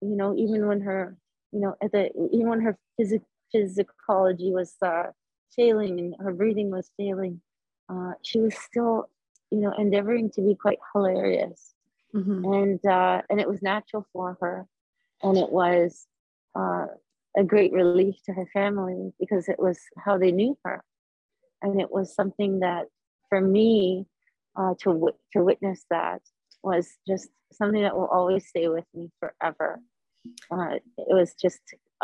You 0.00 0.16
know, 0.16 0.34
even 0.36 0.66
when 0.66 0.80
her, 0.82 1.16
you 1.52 1.60
know, 1.60 1.74
at 1.82 1.92
the 1.92 2.10
even 2.32 2.48
when 2.48 2.60
her 2.60 2.78
physic 2.96 3.22
physicology 3.54 4.52
was 4.52 4.74
uh, 4.82 5.04
failing 5.56 5.98
and 5.98 6.14
her 6.20 6.32
breathing 6.32 6.70
was 6.70 6.90
failing, 6.96 7.40
uh, 7.88 8.12
she 8.22 8.40
was 8.40 8.54
still, 8.54 9.08
you 9.50 9.60
know, 9.60 9.72
endeavoring 9.78 10.30
to 10.30 10.42
be 10.42 10.54
quite 10.54 10.78
hilarious 10.92 11.74
mm-hmm. 12.14 12.52
and 12.52 12.86
uh, 12.86 13.22
and 13.30 13.40
it 13.40 13.48
was 13.48 13.62
natural 13.62 14.06
for 14.12 14.36
her, 14.40 14.66
and 15.22 15.36
it 15.36 15.50
was 15.50 16.06
uh, 16.54 16.86
a 17.36 17.44
great 17.44 17.72
relief 17.72 18.16
to 18.26 18.32
her 18.32 18.46
family 18.52 19.12
because 19.20 19.48
it 19.48 19.58
was 19.58 19.78
how 19.98 20.18
they 20.18 20.32
knew 20.32 20.56
her, 20.64 20.82
and 21.62 21.80
it 21.80 21.90
was 21.90 22.14
something 22.14 22.60
that 22.60 22.86
for 23.28 23.40
me 23.40 24.06
uh, 24.56 24.74
to 24.80 24.92
w- 24.92 25.16
to 25.32 25.44
witness 25.44 25.84
that 25.90 26.22
was 26.62 26.88
just 27.06 27.28
something 27.52 27.82
that 27.82 27.96
will 27.96 28.06
always 28.06 28.46
stay 28.46 28.68
with 28.68 28.84
me 28.94 29.10
forever. 29.20 29.80
Uh, 30.50 30.74
it 30.74 31.14
was 31.14 31.34
just 31.34 31.60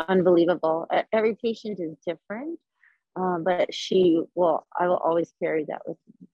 unbelievable. 0.07 0.87
Every 1.11 1.35
patient 1.35 1.79
is 1.79 1.95
different, 2.05 2.59
uh, 3.15 3.37
but 3.39 3.73
she 3.73 4.21
will. 4.33 4.65
I 4.77 4.87
will 4.87 4.97
always 4.97 5.31
carry 5.41 5.65
that 5.65 5.81
with 5.85 5.97
me. 6.07 6.27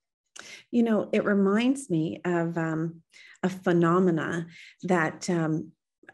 You 0.71 0.83
know, 0.83 1.09
it 1.11 1.25
reminds 1.25 1.89
me 1.89 2.21
of 2.25 2.57
um, 2.57 3.01
a 3.43 3.49
phenomena 3.49 4.47
that 4.83 5.29
um, 5.29 5.71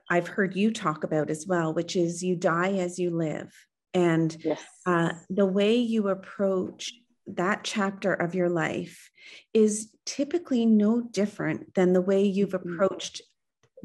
I've 0.09 0.27
heard 0.27 0.55
you 0.55 0.71
talk 0.71 1.03
about 1.03 1.29
as 1.29 1.45
well, 1.47 1.73
which 1.73 1.95
is 1.95 2.23
you 2.23 2.35
die 2.35 2.73
as 2.73 2.97
you 2.97 3.11
live. 3.11 3.51
And 3.93 4.35
yes. 4.43 4.61
uh, 4.85 5.13
the 5.29 5.45
way 5.45 5.75
you 5.75 6.09
approach 6.09 6.93
that 7.27 7.63
chapter 7.63 8.13
of 8.13 8.35
your 8.35 8.49
life 8.49 9.09
is 9.53 9.93
typically 10.05 10.65
no 10.65 11.01
different 11.01 11.73
than 11.75 11.93
the 11.93 12.01
way 12.01 12.23
you've 12.23 12.49
mm-hmm. 12.49 12.73
approached 12.73 13.21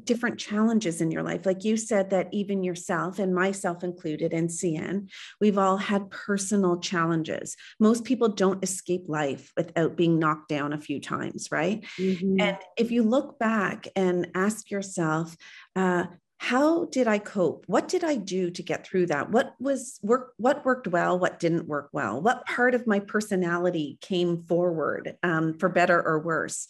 different 0.05 0.38
challenges 0.38 1.00
in 1.00 1.11
your 1.11 1.22
life. 1.22 1.44
Like 1.44 1.64
you 1.64 1.76
said, 1.76 2.11
that 2.11 2.28
even 2.33 2.64
yourself 2.64 3.18
and 3.18 3.35
myself 3.35 3.85
included, 3.85 4.33
and 4.33 4.50
Hsien, 4.50 5.09
we've 5.40 5.59
all 5.59 5.76
had 5.76 6.11
personal 6.11 6.81
challenges. 6.81 7.57
Most 7.78 8.05
people 8.05 8.28
don't 8.28 8.62
escape 8.64 9.02
life 9.09 9.52
without 9.57 9.96
being 9.96 10.18
knocked 10.18 10.48
down 10.48 10.72
a 10.72 10.81
few 10.81 11.00
times, 11.00 11.48
right? 11.52 11.85
Mm-hmm. 11.98 12.40
And 12.40 12.59
if 12.76 12.90
you 12.90 13.02
look 13.02 13.38
back 13.38 13.87
and 13.94 14.28
ask 14.35 14.70
yourself, 14.70 15.37
uh, 15.76 16.05
how 16.42 16.87
did 16.87 17.07
I 17.07 17.18
cope? 17.18 17.62
What 17.68 17.87
did 17.87 18.02
I 18.02 18.16
do 18.16 18.50
to 18.50 18.62
get 18.64 18.85
through 18.85 19.07
that? 19.07 19.31
What 19.31 19.55
was 19.61 20.00
work? 20.02 20.35
What 20.38 20.64
worked 20.64 20.88
well? 20.88 21.16
What 21.16 21.38
didn't 21.38 21.68
work 21.68 21.90
well? 21.92 22.20
What 22.20 22.44
part 22.46 22.74
of 22.74 22.85
my 22.85 22.98
personality 22.98 23.96
came 24.00 24.42
forward 24.42 25.16
um, 25.22 25.55
for 25.55 25.68
better 25.68 26.02
or 26.02 26.18
worse? 26.18 26.66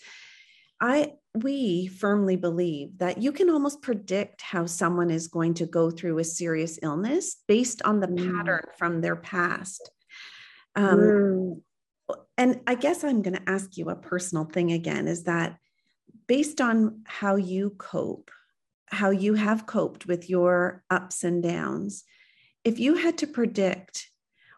I 0.79 1.15
we 1.35 1.87
firmly 1.87 2.37
believe 2.37 2.99
that 2.99 3.23
you 3.23 3.33
can 3.33 3.49
almost 3.49 3.81
predict 3.81 4.43
how 4.43 4.67
someone 4.67 5.11
is 5.11 5.29
going 5.29 5.55
to 5.55 5.65
go 5.65 5.91
through 5.91 6.19
a 6.19 6.25
serious 6.25 6.79
illness 6.83 7.39
based 7.49 7.81
on 7.81 8.01
the 8.01 8.09
mm. 8.09 8.37
pattern 8.37 8.65
from 8.77 9.01
their 9.01 9.17
past. 9.17 9.91
Um, 10.77 10.99
mm. 10.99 11.61
And 12.37 12.61
I 12.67 12.75
guess 12.75 13.05
I'm 13.05 13.23
going 13.23 13.37
to 13.37 13.51
ask 13.51 13.79
you 13.79 13.89
a 13.89 13.97
personal 13.97 14.45
thing 14.45 14.71
again 14.71 15.09
is 15.09 15.23
that 15.23 15.57
based 16.27 16.61
on 16.61 17.05
how 17.07 17.37
you 17.37 17.71
cope, 17.79 18.31
how 18.93 19.11
you 19.11 19.35
have 19.35 19.67
coped 19.67 20.07
with 20.07 20.31
your 20.31 20.85
ups 20.91 21.25
and 21.25 21.43
downs, 21.43 22.05
if 22.63 22.79
you 22.79 22.95
had 22.95 23.19
to 23.19 23.27
predict 23.27 24.09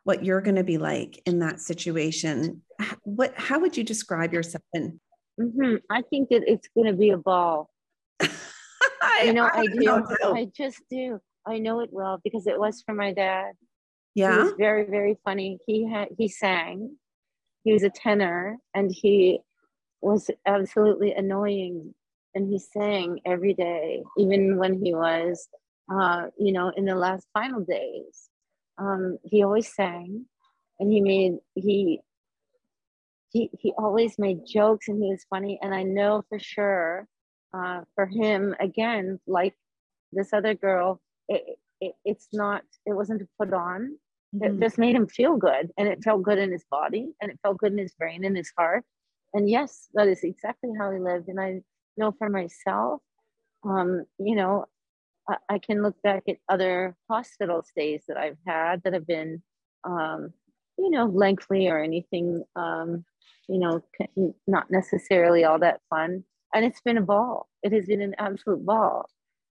what 0.03 0.25
you're 0.25 0.43
going 0.43 0.57
to 0.57 0.65
be 0.65 0.77
like 0.77 1.23
in 1.25 1.39
that 1.39 1.61
situation, 1.61 2.63
what 3.05 3.33
how 3.37 3.59
would 3.61 3.77
you 3.77 3.85
describe 3.85 4.33
yourself 4.33 4.63
Mm-hmm. 5.41 5.77
I 5.91 6.03
think 6.03 6.29
that 6.29 6.43
it's 6.47 6.69
going 6.77 6.87
to 6.87 6.97
be 6.97 7.11
a 7.11 7.17
ball. 7.17 7.71
you 9.25 9.33
know, 9.33 9.47
I, 9.53 9.61
I 9.61 9.67
do. 9.67 10.05
I 10.23 10.47
just 10.57 10.81
do. 10.91 11.21
I 11.47 11.59
know 11.59 11.81
it 11.81 11.91
well 11.93 12.21
because 12.23 12.47
it 12.47 12.59
was 12.59 12.83
for 12.87 12.95
my 12.95 13.13
dad. 13.13 13.53
Yeah. 14.15 14.33
He 14.33 14.43
was 14.45 14.53
very, 14.57 14.85
very 14.85 15.19
funny. 15.25 15.59
He 15.67 15.89
had 15.91 16.09
he 16.17 16.29
sang. 16.29 16.97
He 17.65 17.73
was 17.73 17.83
a 17.83 17.91
tenor 17.91 18.59
and 18.75 18.93
he 18.93 19.41
was 20.01 20.31
absolutely 20.47 21.13
annoying. 21.13 21.95
And 22.35 22.49
he 22.49 22.59
sang 22.59 23.21
every 23.25 23.55
day, 23.55 24.03
even 24.19 24.57
when 24.57 24.85
he 24.85 24.95
was 24.95 25.49
uh, 25.93 26.27
you 26.39 26.53
know, 26.53 26.73
in 26.77 26.85
the 26.85 26.95
last 26.95 27.27
final 27.33 27.61
days. 27.61 28.29
Um, 28.79 29.19
he 29.23 29.45
always 29.45 29.73
sang 29.73 30.27
and 30.81 30.91
he 30.91 31.01
made 31.01 31.35
he 31.55 32.01
he, 33.31 33.51
he 33.59 33.73
always 33.77 34.19
made 34.19 34.47
jokes 34.47 34.89
and 34.89 35.03
he 35.03 35.11
was 35.11 35.25
funny. 35.29 35.59
And 35.63 35.75
I 35.75 35.83
know 35.83 36.23
for 36.29 36.39
sure 36.39 37.07
uh, 37.53 37.81
for 37.95 38.07
him, 38.07 38.55
again, 38.61 39.19
like 39.27 39.55
this 40.13 40.33
other 40.33 40.55
girl, 40.55 41.01
it, 41.29 41.59
it, 41.81 41.95
it's 42.05 42.29
not, 42.33 42.63
it 42.87 42.93
wasn't 42.93 43.23
put 43.37 43.53
on. 43.53 43.97
Mm-hmm. 44.35 44.45
It 44.45 44.61
just 44.61 44.79
made 44.79 44.95
him 44.95 45.09
feel 45.09 45.37
good. 45.37 45.73
And 45.77 45.89
it 45.89 46.05
felt 46.05 46.23
good 46.23 46.39
in 46.39 46.53
his 46.53 46.65
body 46.71 47.09
and 47.21 47.31
it 47.31 47.41
felt 47.43 47.59
good 47.59 47.73
in 47.73 47.79
his 47.79 47.95
brain 47.95 48.25
and 48.25 48.37
his 48.37 48.53
heart. 48.57 48.85
And 49.33 49.51
yes, 49.51 49.89
that 49.95 50.07
is 50.07 50.23
exactly 50.23 50.71
how 50.79 50.93
he 50.93 51.01
lived. 51.01 51.29
And 51.29 51.41
I 51.41 51.63
know 51.97 52.13
for 52.19 52.29
myself, 52.29 53.01
um, 53.65 54.05
you 54.19 54.35
know, 54.35 54.67
I, 55.29 55.37
I 55.49 55.59
can 55.59 55.83
look 55.83 56.01
back 56.03 56.25
at 56.29 56.37
other 56.49 56.97
hospital 57.11 57.63
stays 57.63 58.03
that 58.09 58.17
I've 58.17 58.39
had 58.47 58.83
that 58.85 58.93
have 58.93 59.07
been, 59.07 59.43
um, 59.85 60.33
you 60.79 60.91
know, 60.91 61.07
lengthy 61.07 61.69
or 61.69 61.83
anything 61.83 62.45
um, 62.57 63.05
you 63.49 63.59
know, 63.59 63.83
not 64.47 64.71
necessarily 64.71 65.45
all 65.45 65.59
that 65.59 65.81
fun. 65.91 66.25
And 66.55 66.65
it's 66.65 66.81
been 66.81 66.99
a 66.99 67.03
ball. 67.03 67.49
It 67.63 67.73
has 67.73 67.87
been 67.87 68.01
an 68.01 68.15
absolute 68.19 68.65
ball. 68.65 69.09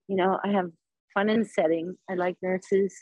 You 0.09 0.17
know, 0.17 0.39
I 0.43 0.49
have 0.49 0.71
fun 1.15 1.29
in 1.29 1.45
setting. 1.45 1.97
I 2.11 2.15
like 2.15 2.37
nurses. 2.43 2.95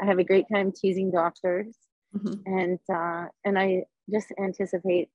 I 0.00 0.06
have 0.06 0.18
a 0.18 0.24
great 0.24 0.46
time 0.52 0.72
teasing 0.72 1.10
doctors. 1.10 1.76
Mm-hmm. 2.16 2.40
And 2.46 2.78
uh, 2.92 3.28
and 3.44 3.58
I 3.58 3.84
just 4.12 4.32
anticipate, 4.40 5.08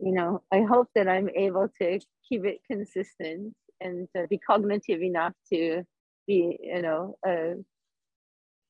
you 0.00 0.12
know, 0.12 0.42
I 0.52 0.62
hope 0.62 0.88
that 0.94 1.08
I'm 1.08 1.28
able 1.30 1.68
to 1.80 2.00
keep 2.28 2.44
it 2.44 2.60
consistent 2.66 3.54
and 3.80 4.08
to 4.14 4.26
be 4.28 4.38
cognitive 4.38 5.02
enough 5.02 5.32
to 5.52 5.84
be, 6.26 6.58
you 6.60 6.82
know, 6.82 7.16
a, 7.26 7.54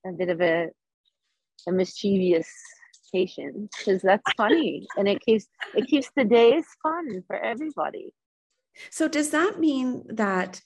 a 0.07 0.13
bit 0.13 0.29
of 0.29 0.41
a, 0.41 0.69
a 1.67 1.73
mischievous 1.73 2.51
patient. 3.13 3.71
Because 3.79 4.03
that's 4.03 4.33
funny 4.37 4.87
and 4.97 5.09
it 5.09 5.21
keeps 5.21 5.47
it 5.75 5.87
keeps 5.87 6.11
the 6.17 6.25
days 6.25 6.65
fun 6.83 7.23
for 7.27 7.37
everybody. 7.37 8.13
So 8.91 9.09
does 9.09 9.31
that 9.31 9.59
mean 9.59 10.05
that 10.09 10.61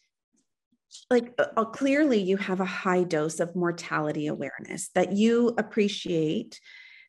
like 1.11 1.33
uh, 1.39 1.47
uh, 1.57 1.65
clearly 1.65 2.21
you 2.21 2.37
have 2.37 2.61
a 2.61 2.67
high 2.67 3.05
dose 3.05 3.41
of 3.41 3.57
mortality 3.57 4.27
awareness 4.27 4.91
that 4.95 5.13
you 5.13 5.55
appreciate 5.57 6.61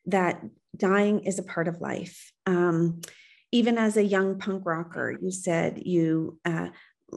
that 0.06 0.42
dying 0.76 1.20
is 1.20 1.38
a 1.38 1.42
part 1.42 1.68
of 1.68 1.80
life. 1.80 2.32
Um, 2.46 3.00
even 3.54 3.78
as 3.78 3.96
a 3.96 4.04
young 4.04 4.38
punk 4.38 4.62
rocker 4.66 5.16
you 5.20 5.30
said 5.30 5.80
you 5.84 6.38
uh, 6.44 6.68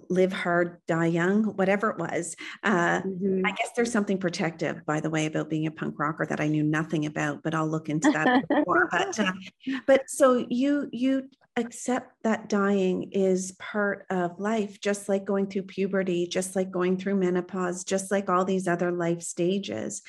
live 0.09 0.33
hard, 0.33 0.79
die 0.87 1.07
young, 1.07 1.43
whatever 1.55 1.89
it 1.89 1.97
was. 1.97 2.35
Uh, 2.63 3.01
mm-hmm. 3.01 3.45
I 3.45 3.51
guess 3.51 3.69
there's 3.75 3.91
something 3.91 4.17
protective, 4.17 4.85
by 4.85 4.99
the 4.99 5.09
way, 5.09 5.25
about 5.25 5.49
being 5.49 5.67
a 5.67 5.71
punk 5.71 5.99
rocker 5.99 6.25
that 6.25 6.39
I 6.39 6.47
knew 6.47 6.63
nothing 6.63 7.05
about, 7.05 7.43
but 7.43 7.55
I'll 7.55 7.67
look 7.67 7.89
into 7.89 8.11
that 8.11 8.43
more. 8.65 8.87
But, 8.91 9.19
uh, 9.19 9.33
but 9.85 10.09
so 10.09 10.45
you 10.49 10.89
you 10.91 11.29
accept 11.55 12.13
that 12.23 12.49
dying 12.49 13.11
is 13.11 13.53
part 13.53 14.05
of 14.09 14.39
life, 14.39 14.79
just 14.79 15.09
like 15.09 15.25
going 15.25 15.47
through 15.47 15.63
puberty, 15.63 16.27
just 16.27 16.55
like 16.55 16.69
going 16.69 16.97
through 16.97 17.15
menopause, 17.15 17.83
just 17.83 18.11
like 18.11 18.29
all 18.29 18.45
these 18.45 18.67
other 18.67 18.91
life 18.91 19.21
stages. 19.21 20.03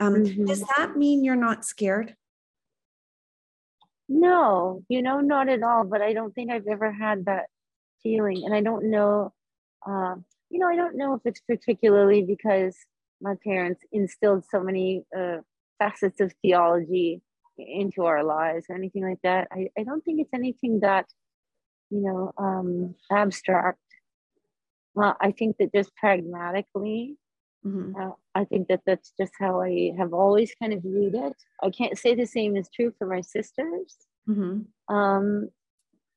Um, 0.00 0.14
mm-hmm. 0.14 0.46
Does 0.46 0.64
that 0.76 0.96
mean 0.96 1.22
you're 1.22 1.36
not 1.36 1.64
scared? 1.64 2.16
No, 4.08 4.82
you 4.88 5.02
know, 5.02 5.20
not 5.20 5.48
at 5.48 5.62
all. 5.62 5.84
But 5.84 6.02
I 6.02 6.12
don't 6.12 6.34
think 6.34 6.50
I've 6.50 6.66
ever 6.66 6.92
had 6.92 7.24
that 7.26 7.46
feeling. 8.02 8.42
And 8.44 8.54
I 8.54 8.60
don't 8.60 8.90
know, 8.90 9.32
uh, 9.86 10.16
you 10.50 10.58
know, 10.58 10.68
I 10.68 10.76
don't 10.76 10.96
know 10.96 11.14
if 11.14 11.22
it's 11.24 11.40
particularly 11.40 12.22
because 12.22 12.76
my 13.20 13.34
parents 13.42 13.80
instilled 13.92 14.44
so 14.50 14.60
many 14.62 15.04
uh, 15.16 15.38
facets 15.78 16.20
of 16.20 16.32
theology 16.42 17.22
into 17.56 18.04
our 18.04 18.22
lives 18.24 18.66
or 18.68 18.76
anything 18.76 19.04
like 19.08 19.20
that. 19.22 19.48
I, 19.50 19.68
I 19.78 19.84
don't 19.84 20.04
think 20.04 20.20
it's 20.20 20.34
anything 20.34 20.80
that, 20.80 21.06
you 21.90 22.00
know, 22.00 22.32
um, 22.36 22.94
abstract. 23.10 23.78
Well, 24.94 25.16
I 25.20 25.32
think 25.32 25.56
that 25.58 25.72
just 25.72 25.94
pragmatically, 25.96 27.16
mm-hmm. 27.66 28.00
uh, 28.00 28.12
I 28.34 28.44
think 28.44 28.68
that 28.68 28.80
that's 28.86 29.12
just 29.18 29.32
how 29.38 29.60
I 29.60 29.92
have 29.98 30.12
always 30.12 30.54
kind 30.60 30.72
of 30.72 30.82
viewed 30.82 31.14
it. 31.14 31.34
I 31.62 31.70
can't 31.70 31.98
say 31.98 32.14
the 32.14 32.26
same 32.26 32.56
is 32.56 32.68
true 32.74 32.92
for 32.98 33.06
my 33.06 33.20
sisters. 33.20 33.96
Mm-hmm. 34.28 34.94
Um, 34.94 35.48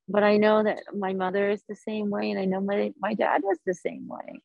but 0.09 0.23
I 0.23 0.37
know 0.37 0.63
that 0.63 0.79
my 0.95 1.13
mother 1.13 1.49
is 1.49 1.63
the 1.67 1.75
same 1.75 2.09
way, 2.09 2.31
and 2.31 2.39
I 2.39 2.45
know 2.45 2.61
my 2.61 2.93
my 2.99 3.13
dad 3.13 3.41
was 3.43 3.57
the 3.65 3.73
same 3.73 4.07
way. 4.07 4.41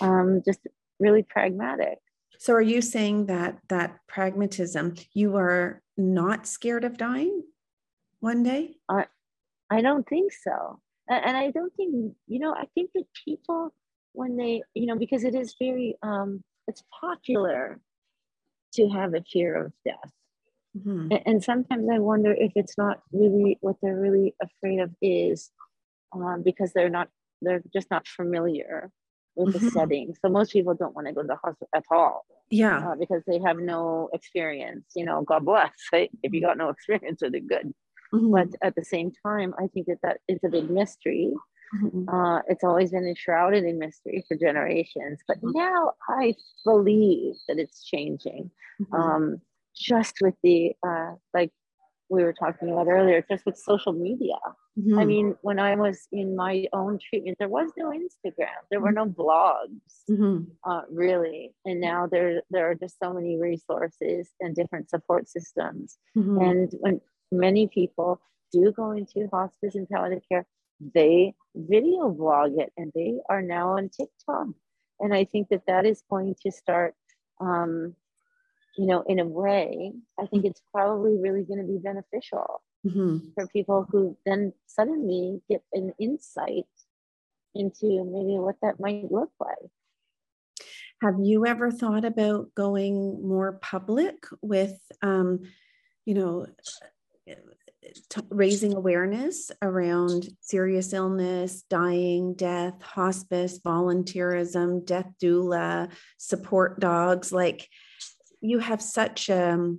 Um, 0.00 0.42
just 0.44 0.60
really 0.98 1.22
pragmatic. 1.22 1.98
So, 2.38 2.52
are 2.54 2.62
you 2.62 2.82
saying 2.82 3.26
that 3.26 3.58
that 3.68 3.98
pragmatism, 4.08 4.94
you 5.14 5.36
are 5.36 5.82
not 5.96 6.46
scared 6.46 6.84
of 6.84 6.98
dying 6.98 7.42
one 8.20 8.42
day? 8.42 8.76
I, 8.88 9.06
I 9.70 9.80
don't 9.80 10.06
think 10.08 10.32
so, 10.32 10.80
and, 11.08 11.24
and 11.24 11.36
I 11.36 11.50
don't 11.50 11.74
think 11.74 12.14
you 12.26 12.38
know. 12.38 12.52
I 12.52 12.66
think 12.74 12.90
that 12.94 13.04
people, 13.24 13.72
when 14.12 14.36
they, 14.36 14.62
you 14.74 14.86
know, 14.86 14.96
because 14.96 15.24
it 15.24 15.34
is 15.34 15.54
very, 15.58 15.96
um, 16.02 16.42
it's 16.68 16.82
popular 17.00 17.80
to 18.74 18.88
have 18.88 19.14
a 19.14 19.22
fear 19.22 19.66
of 19.66 19.72
death 19.84 20.12
Mm-hmm. 20.76 21.16
And, 21.26 21.44
sometimes 21.44 21.88
I 21.92 21.98
wonder 21.98 22.32
if 22.32 22.52
it's 22.54 22.78
not 22.78 23.02
really 23.12 23.58
what 23.60 23.76
they're 23.82 23.98
really 23.98 24.34
afraid 24.42 24.80
of 24.80 24.90
is 25.02 25.50
um, 26.14 26.42
because 26.42 26.72
they're 26.72 26.88
not, 26.88 27.08
they're 27.42 27.62
just 27.72 27.90
not 27.90 28.08
familiar 28.08 28.90
with 29.36 29.54
mm-hmm. 29.54 29.64
the 29.64 29.70
setting. 29.70 30.14
So 30.22 30.30
most 30.30 30.52
people 30.52 30.74
don't 30.74 30.94
want 30.94 31.08
to 31.08 31.12
go 31.12 31.22
to 31.22 31.28
the 31.28 31.36
hospital 31.36 31.68
at 31.74 31.84
all. 31.90 32.24
Yeah. 32.50 32.90
Uh, 32.90 32.94
because 32.98 33.22
they 33.26 33.38
have 33.40 33.58
no 33.58 34.08
experience, 34.14 34.84
you 34.96 35.04
know, 35.04 35.22
God 35.22 35.44
bless. 35.44 35.72
Right? 35.92 36.10
If 36.22 36.32
you 36.32 36.40
got 36.40 36.56
no 36.56 36.70
experience 36.70 37.20
with 37.22 37.34
it, 37.34 37.48
good. 37.48 37.74
Mm-hmm. 38.14 38.30
But 38.30 38.48
at 38.62 38.74
the 38.74 38.84
same 38.84 39.12
time, 39.26 39.54
I 39.58 39.66
think 39.68 39.86
that 39.86 39.98
that 40.02 40.20
is 40.28 40.40
a 40.44 40.48
big 40.48 40.70
mystery. 40.70 41.32
Mm-hmm. 41.74 42.08
Uh, 42.08 42.40
it's 42.48 42.64
always 42.64 42.90
been 42.90 43.06
enshrouded 43.06 43.64
in 43.64 43.78
mystery 43.78 44.24
for 44.28 44.36
generations, 44.36 45.20
but 45.26 45.38
mm-hmm. 45.38 45.58
now 45.58 45.92
I 46.08 46.34
believe 46.64 47.34
that 47.48 47.58
it's 47.58 47.84
changing. 47.84 48.50
Mm-hmm. 48.80 48.94
Um, 48.94 49.40
just 49.74 50.16
with 50.20 50.34
the 50.42 50.72
uh, 50.86 51.12
like 51.32 51.50
we 52.10 52.22
were 52.22 52.34
talking 52.34 52.70
about 52.70 52.88
earlier, 52.88 53.24
just 53.28 53.46
with 53.46 53.56
social 53.56 53.94
media. 53.94 54.36
Mm-hmm. 54.78 54.98
I 54.98 55.04
mean, 55.04 55.34
when 55.40 55.58
I 55.58 55.76
was 55.76 56.06
in 56.12 56.36
my 56.36 56.66
own 56.74 56.98
treatment, 56.98 57.38
there 57.38 57.48
was 57.48 57.70
no 57.76 57.90
Instagram, 57.90 58.60
there 58.70 58.80
were 58.80 58.92
no 58.92 59.06
blogs, 59.06 60.04
mm-hmm. 60.10 60.42
uh, 60.70 60.82
really. 60.90 61.54
And 61.64 61.80
now 61.80 62.06
there 62.06 62.42
there 62.50 62.70
are 62.70 62.74
just 62.74 62.96
so 63.02 63.14
many 63.14 63.38
resources 63.38 64.28
and 64.40 64.54
different 64.54 64.90
support 64.90 65.28
systems. 65.28 65.98
Mm-hmm. 66.16 66.38
And 66.38 66.72
when 66.80 67.00
many 67.30 67.66
people 67.66 68.20
do 68.52 68.72
go 68.72 68.90
into 68.92 69.28
hospice 69.32 69.74
and 69.74 69.88
palliative 69.88 70.22
care, 70.28 70.46
they 70.94 71.34
video 71.54 72.08
blog 72.10 72.52
it 72.58 72.72
and 72.76 72.92
they 72.94 73.18
are 73.28 73.42
now 73.42 73.76
on 73.76 73.88
TikTok. 73.88 74.48
And 75.00 75.14
I 75.14 75.24
think 75.24 75.48
that 75.48 75.66
that 75.66 75.84
is 75.86 76.02
going 76.08 76.34
to 76.42 76.52
start, 76.52 76.94
um, 77.40 77.94
you 78.78 78.86
know, 78.86 79.02
in 79.02 79.18
a 79.18 79.26
way, 79.26 79.92
I 80.18 80.26
think 80.26 80.44
it's 80.44 80.62
probably 80.72 81.18
really 81.18 81.44
going 81.44 81.60
to 81.60 81.66
be 81.66 81.78
beneficial 81.78 82.62
mm-hmm. 82.86 83.18
for 83.34 83.46
people 83.48 83.86
who 83.90 84.16
then 84.24 84.52
suddenly 84.66 85.42
get 85.50 85.62
an 85.72 85.92
insight 85.98 86.66
into 87.54 88.04
maybe 88.04 88.38
what 88.38 88.56
that 88.62 88.80
might 88.80 89.10
look 89.10 89.30
like. 89.38 89.70
Have 91.02 91.16
you 91.20 91.46
ever 91.46 91.70
thought 91.70 92.04
about 92.04 92.54
going 92.54 93.26
more 93.26 93.58
public 93.60 94.24
with, 94.40 94.78
um, 95.02 95.40
you 96.06 96.14
know, 96.14 96.46
t- 98.08 98.20
raising 98.30 98.74
awareness 98.74 99.50
around 99.60 100.28
serious 100.40 100.92
illness, 100.92 101.62
dying, 101.68 102.34
death, 102.34 102.80
hospice, 102.82 103.60
volunteerism, 103.60 104.84
death 104.84 105.10
doula, 105.22 105.90
support 106.18 106.80
dogs? 106.80 107.32
Like 107.32 107.68
you 108.40 108.58
have 108.58 108.82
such 108.82 109.28
a, 109.28 109.74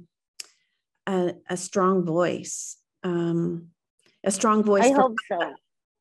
a, 1.07 1.33
a 1.49 1.57
strong 1.57 2.05
voice, 2.05 2.77
um, 3.03 3.69
a 4.23 4.31
strong 4.31 4.63
voice. 4.63 4.85
I 4.85 4.91
hope 4.91 5.17
so 5.31 5.53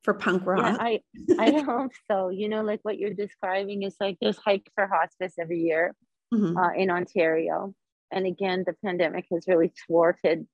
for 0.03 0.13
punk 0.13 0.45
rock. 0.45 0.77
Yeah, 0.77 0.77
I 0.79 0.99
I 1.39 1.61
hope 1.65 1.91
so. 2.09 2.29
You 2.29 2.49
know, 2.49 2.61
like 2.61 2.79
what 2.83 2.97
you're 2.99 3.13
describing 3.13 3.83
is 3.83 3.95
like 3.99 4.17
there's 4.21 4.37
hike 4.37 4.69
for 4.75 4.87
hospice 4.87 5.33
every 5.39 5.61
year 5.61 5.95
mm-hmm. 6.33 6.57
uh, 6.57 6.73
in 6.73 6.89
Ontario, 6.91 7.73
and 8.11 8.25
again, 8.25 8.63
the 8.65 8.75
pandemic 8.83 9.25
has 9.31 9.47
really 9.47 9.73
thwarted 9.85 10.47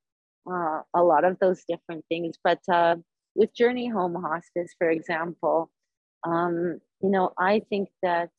uh, 0.49 0.81
a 0.93 1.03
lot 1.03 1.23
of 1.23 1.39
those 1.39 1.63
different 1.67 2.05
things. 2.09 2.35
But 2.43 2.59
uh, 2.71 2.97
with 3.35 3.53
Journey 3.53 3.87
Home 3.87 4.15
Hospice, 4.15 4.73
for 4.77 4.89
example, 4.89 5.71
um, 6.23 6.79
you 7.01 7.09
know, 7.09 7.33
I 7.37 7.61
think 7.69 7.89
that 8.03 8.31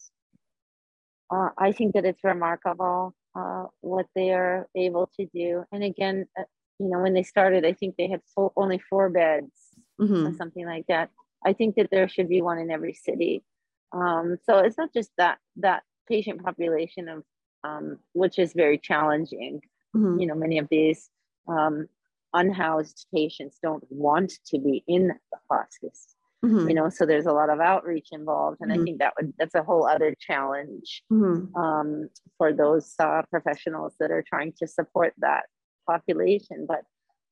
uh, 1.33 1.51
I 1.57 1.73
think 1.73 1.95
that 1.95 2.05
it's 2.05 2.25
remarkable 2.25 3.15
uh, 3.35 3.67
what 3.81 4.07
they 4.15 4.31
are 4.33 4.69
able 4.75 5.11
to 5.19 5.27
do. 5.33 5.65
And 5.73 5.85
again, 5.85 6.27
uh, 6.39 6.45
you 6.79 6.89
know, 6.89 6.99
when 7.01 7.15
they 7.15 7.23
started, 7.23 7.65
I 7.65 7.73
think 7.73 7.97
they 7.97 8.09
had 8.09 8.21
full, 8.35 8.53
only 8.57 8.81
four 8.91 9.11
beds 9.11 9.53
mm-hmm. 10.01 10.27
or 10.27 10.35
something 10.35 10.67
like 10.67 10.87
that. 10.89 11.11
I 11.45 11.53
think 11.53 11.77
that 11.77 11.91
there 11.91 12.09
should 12.09 12.29
be 12.29 12.43
one 12.43 12.59
in 12.59 12.71
every 12.71 12.95
city. 12.95 13.45
Um, 13.93 14.39
so 14.45 14.59
it's 14.59 14.79
not 14.79 14.93
just 14.93 15.11
that 15.19 15.39
that 15.57 15.83
patient 16.09 16.45
population 16.45 17.09
of 17.09 17.25
um, 17.65 17.99
which 18.13 18.39
is 18.39 18.53
very 18.53 18.79
challenging. 18.79 19.61
Mm-hmm. 19.97 20.21
You 20.21 20.27
know, 20.27 20.35
many 20.35 20.59
of 20.59 20.69
these 20.71 21.11
um, 21.51 21.87
unhoused 22.33 23.07
patients 23.15 23.59
don't 23.63 23.85
want 23.91 24.33
to 24.47 24.59
be 24.59 24.85
in 24.87 25.09
the 25.09 25.39
hospice. 25.51 26.15
Mm-hmm. 26.45 26.69
You 26.69 26.75
know, 26.75 26.89
so 26.89 27.05
there's 27.05 27.27
a 27.27 27.33
lot 27.41 27.51
of 27.51 27.61
outreach 27.61 28.09
involved, 28.13 28.59
and 28.61 28.71
mm-hmm. 28.71 28.81
I 28.81 28.85
think 28.85 28.99
that 29.01 29.13
would 29.17 29.35
that's 29.39 29.55
a 29.55 29.63
whole 29.63 29.87
other 29.87 30.15
challenge 30.19 31.03
mm-hmm. 31.13 31.55
um, 31.55 32.09
for 32.39 32.49
those 32.53 32.95
uh, 32.99 33.23
professionals 33.31 33.93
that 34.01 34.11
are 34.11 34.25
trying 34.27 34.53
to 34.61 34.67
support 34.67 35.13
that 35.19 35.45
population. 35.87 36.67
But 36.67 36.83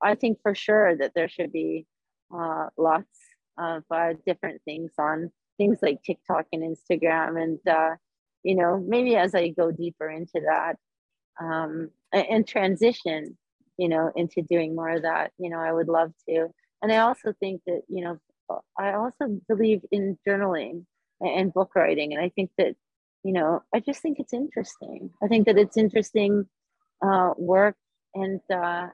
I 0.03 0.15
think 0.15 0.39
for 0.43 0.55
sure 0.55 0.97
that 0.97 1.13
there 1.15 1.29
should 1.29 1.53
be 1.53 1.87
uh, 2.35 2.67
lots 2.77 3.17
of 3.59 3.83
uh, 3.91 4.13
different 4.27 4.61
things 4.65 4.93
on 4.99 5.31
things 5.59 5.79
like 5.83 6.03
TikTok 6.03 6.47
and 6.53 6.63
Instagram. 6.63 7.43
And, 7.43 7.59
uh, 7.69 7.97
you 8.43 8.55
know, 8.55 8.79
maybe 8.87 9.17
as 9.17 9.35
I 9.35 9.49
go 9.49 9.71
deeper 9.71 10.09
into 10.09 10.41
that 10.47 10.77
um, 11.41 11.91
and 12.13 12.47
transition, 12.47 13.37
you 13.79 13.88
know, 13.88 14.12
into 14.17 14.43
doing 14.43 14.75
more 14.75 14.91
of 14.91 15.03
that, 15.03 15.33
you 15.38 15.49
know, 15.49 15.59
I 15.59 15.73
would 15.73 15.88
love 15.88 16.12
to. 16.29 16.49
And 16.83 16.93
I 16.93 16.99
also 16.99 17.33
think 17.41 17.62
that, 17.67 17.83
you 17.88 18.05
know, 18.05 18.19
I 18.79 18.93
also 18.93 19.41
believe 19.49 19.83
in 19.91 20.19
journaling 20.27 20.85
and 21.21 21.53
book 21.53 21.75
writing. 21.75 22.12
And 22.12 22.23
I 22.23 22.31
think 22.31 22.51
that, 22.59 22.75
you 23.25 23.33
know, 23.33 23.62
I 23.75 23.81
just 23.81 24.01
think 24.01 24.19
it's 24.19 24.33
interesting. 24.33 25.11
I 25.23 25.29
think 25.29 25.47
that 25.47 25.59
it's 25.59 25.77
interesting 25.77 26.47
uh, 27.03 27.35
work 27.37 27.77
and 28.14 28.41
uh, 28.53 28.88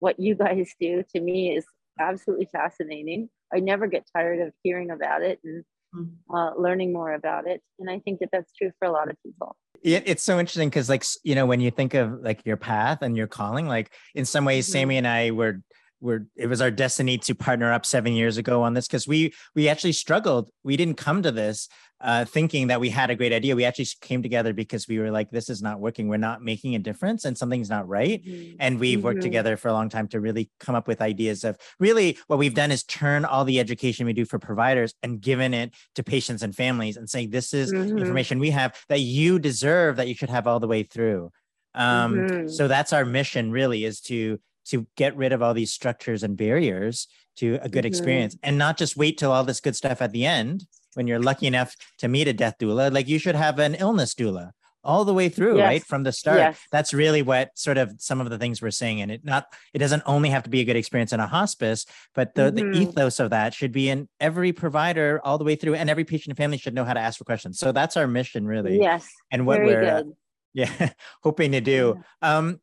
what 0.00 0.18
you 0.18 0.34
guys 0.34 0.74
do 0.80 1.04
to 1.14 1.20
me 1.20 1.56
is 1.56 1.64
absolutely 2.00 2.48
fascinating. 2.50 3.28
I 3.52 3.60
never 3.60 3.86
get 3.86 4.08
tired 4.14 4.40
of 4.40 4.52
hearing 4.62 4.90
about 4.90 5.22
it 5.22 5.38
and 5.44 5.64
mm-hmm. 5.94 6.34
uh, 6.34 6.54
learning 6.56 6.92
more 6.92 7.12
about 7.12 7.46
it. 7.46 7.62
And 7.78 7.90
I 7.90 8.00
think 8.00 8.20
that 8.20 8.30
that's 8.32 8.52
true 8.54 8.72
for 8.78 8.88
a 8.88 8.92
lot 8.92 9.10
of 9.10 9.16
people. 9.24 9.56
It, 9.84 10.04
it's 10.06 10.24
so 10.24 10.40
interesting 10.40 10.70
because, 10.70 10.88
like, 10.88 11.04
you 11.22 11.34
know, 11.34 11.46
when 11.46 11.60
you 11.60 11.70
think 11.70 11.94
of 11.94 12.20
like 12.22 12.44
your 12.44 12.56
path 12.56 13.02
and 13.02 13.16
your 13.16 13.26
calling, 13.26 13.68
like 13.68 13.92
in 14.14 14.24
some 14.24 14.44
ways, 14.44 14.66
mm-hmm. 14.66 14.72
Sammy 14.72 14.96
and 14.96 15.06
I 15.06 15.30
were 15.30 15.60
we're 16.04 16.26
it 16.36 16.46
was 16.46 16.60
our 16.60 16.70
destiny 16.70 17.18
to 17.18 17.34
partner 17.34 17.72
up 17.72 17.86
seven 17.86 18.12
years 18.12 18.36
ago 18.36 18.62
on 18.62 18.74
this 18.74 18.86
because 18.86 19.08
we 19.08 19.32
we 19.54 19.68
actually 19.68 19.92
struggled 19.92 20.50
we 20.62 20.76
didn't 20.76 20.96
come 20.96 21.22
to 21.22 21.32
this 21.32 21.68
uh, 22.00 22.24
thinking 22.24 22.66
that 22.66 22.80
we 22.80 22.90
had 22.90 23.08
a 23.08 23.14
great 23.14 23.32
idea 23.32 23.56
we 23.56 23.64
actually 23.64 23.86
came 24.02 24.22
together 24.22 24.52
because 24.52 24.86
we 24.86 24.98
were 24.98 25.10
like 25.10 25.30
this 25.30 25.48
is 25.48 25.62
not 25.62 25.80
working 25.80 26.06
we're 26.06 26.18
not 26.18 26.42
making 26.42 26.74
a 26.74 26.78
difference 26.78 27.24
and 27.24 27.38
something's 27.38 27.70
not 27.70 27.88
right 27.88 28.22
mm-hmm. 28.24 28.56
and 28.60 28.78
we've 28.78 28.98
mm-hmm. 28.98 29.06
worked 29.06 29.22
together 29.22 29.56
for 29.56 29.68
a 29.68 29.72
long 29.72 29.88
time 29.88 30.06
to 30.06 30.20
really 30.20 30.50
come 30.60 30.74
up 30.74 30.86
with 30.86 31.00
ideas 31.00 31.44
of 31.44 31.56
really 31.80 32.18
what 32.26 32.38
we've 32.38 32.54
done 32.54 32.70
is 32.70 32.84
turn 32.84 33.24
all 33.24 33.44
the 33.44 33.58
education 33.58 34.04
we 34.04 34.12
do 34.12 34.26
for 34.26 34.38
providers 34.38 34.94
and 35.02 35.22
given 35.22 35.54
it 35.54 35.72
to 35.94 36.02
patients 36.02 36.42
and 36.42 36.54
families 36.54 36.98
and 36.98 37.08
saying 37.08 37.30
this 37.30 37.54
is 37.54 37.72
mm-hmm. 37.72 37.96
information 37.96 38.38
we 38.38 38.50
have 38.50 38.74
that 38.88 39.00
you 39.00 39.38
deserve 39.38 39.96
that 39.96 40.08
you 40.08 40.14
should 40.14 40.30
have 40.30 40.46
all 40.46 40.60
the 40.60 40.68
way 40.68 40.82
through 40.82 41.30
um, 41.74 42.14
mm-hmm. 42.14 42.48
so 42.48 42.68
that's 42.68 42.92
our 42.92 43.06
mission 43.06 43.50
really 43.50 43.84
is 43.84 44.00
to 44.00 44.38
to 44.66 44.86
get 44.96 45.16
rid 45.16 45.32
of 45.32 45.42
all 45.42 45.54
these 45.54 45.72
structures 45.72 46.22
and 46.22 46.36
barriers 46.36 47.06
to 47.36 47.58
a 47.62 47.68
good 47.68 47.80
mm-hmm. 47.80 47.86
experience 47.86 48.36
and 48.42 48.58
not 48.58 48.76
just 48.76 48.96
wait 48.96 49.18
till 49.18 49.32
all 49.32 49.44
this 49.44 49.60
good 49.60 49.76
stuff 49.76 50.00
at 50.00 50.12
the 50.12 50.24
end 50.24 50.66
when 50.94 51.06
you're 51.06 51.20
lucky 51.20 51.46
enough 51.46 51.74
to 51.98 52.08
meet 52.08 52.28
a 52.28 52.32
death 52.32 52.54
doula 52.60 52.92
like 52.92 53.08
you 53.08 53.18
should 53.18 53.34
have 53.34 53.58
an 53.58 53.74
illness 53.74 54.14
doula 54.14 54.50
all 54.84 55.04
the 55.04 55.14
way 55.14 55.28
through 55.28 55.56
yes. 55.56 55.66
right 55.66 55.84
from 55.84 56.02
the 56.02 56.12
start 56.12 56.38
yes. 56.38 56.60
that's 56.70 56.92
really 56.92 57.22
what 57.22 57.50
sort 57.54 57.78
of 57.78 57.92
some 57.98 58.20
of 58.20 58.28
the 58.30 58.38
things 58.38 58.60
we're 58.60 58.70
saying 58.70 59.00
and 59.00 59.10
it 59.10 59.24
not 59.24 59.46
it 59.72 59.78
doesn't 59.78 60.02
only 60.06 60.28
have 60.28 60.42
to 60.42 60.50
be 60.50 60.60
a 60.60 60.64
good 60.64 60.76
experience 60.76 61.12
in 61.12 61.20
a 61.20 61.26
hospice 61.26 61.86
but 62.14 62.34
the, 62.34 62.52
mm-hmm. 62.52 62.72
the 62.72 62.78
ethos 62.78 63.18
of 63.18 63.30
that 63.30 63.54
should 63.54 63.72
be 63.72 63.88
in 63.88 64.08
every 64.20 64.52
provider 64.52 65.20
all 65.24 65.38
the 65.38 65.44
way 65.44 65.56
through 65.56 65.74
and 65.74 65.88
every 65.88 66.04
patient 66.04 66.28
and 66.28 66.36
family 66.36 66.58
should 66.58 66.74
know 66.74 66.84
how 66.84 66.92
to 66.92 67.00
ask 67.00 67.18
for 67.18 67.24
questions 67.24 67.58
so 67.58 67.72
that's 67.72 67.96
our 67.96 68.06
mission 68.06 68.46
really 68.46 68.78
yes 68.78 69.08
and 69.30 69.46
what 69.46 69.58
Very 69.58 69.74
we're 69.74 69.84
uh, 69.84 70.02
yeah 70.52 70.90
hoping 71.22 71.52
to 71.52 71.60
do 71.60 71.96
yeah. 72.22 72.36
um 72.36 72.60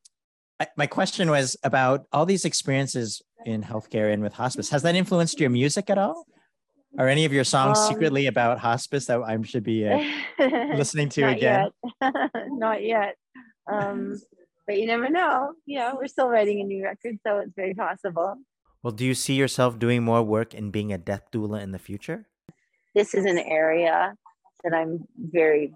my 0.78 0.88
question 0.88 1.30
was 1.30 1.56
about 1.64 2.06
all 2.12 2.26
these 2.26 2.46
experiences 2.46 3.22
in 3.46 3.64
healthcare 3.64 4.14
and 4.14 4.22
with 4.22 4.34
hospice. 4.34 4.70
Has 4.70 4.84
that 4.84 4.96
influenced 4.96 5.40
your 5.40 5.50
music 5.50 5.90
at 5.90 5.98
all? 5.98 6.26
Are 6.98 7.08
any 7.08 7.24
of 7.24 7.32
your 7.32 7.46
songs 7.46 7.80
um, 7.80 7.88
secretly 7.88 8.28
about 8.28 8.60
hospice 8.60 9.06
that 9.06 9.22
I 9.22 9.42
should 9.44 9.64
be 9.64 9.88
uh, 9.88 10.04
listening 10.76 11.10
to 11.10 11.22
not 11.22 11.38
again? 11.38 11.70
Yet. 12.02 12.14
not 12.48 12.84
yet. 12.84 13.16
Um, 13.72 14.20
but 14.68 14.78
you 14.78 14.88
never 14.88 15.10
know. 15.10 15.54
You 15.66 15.80
know, 15.80 15.98
we're 16.00 16.08
still 16.08 16.28
writing 16.28 16.60
a 16.60 16.64
new 16.64 16.84
record, 16.84 17.18
so 17.26 17.40
it's 17.40 17.54
very 17.56 17.74
possible. 17.74 18.36
Well, 18.84 18.92
do 18.92 19.06
you 19.06 19.14
see 19.14 19.36
yourself 19.36 19.80
doing 19.80 20.04
more 20.04 20.22
work 20.22 20.54
in 20.54 20.72
being 20.72 20.92
a 20.92 20.98
death 20.98 21.24
doula 21.32 21.62
in 21.62 21.72
the 21.72 21.80
future? 21.80 22.28
This 22.94 23.14
is 23.14 23.26
an 23.26 23.38
area 23.38 24.16
that 24.64 24.74
I'm 24.74 25.08
very 25.18 25.74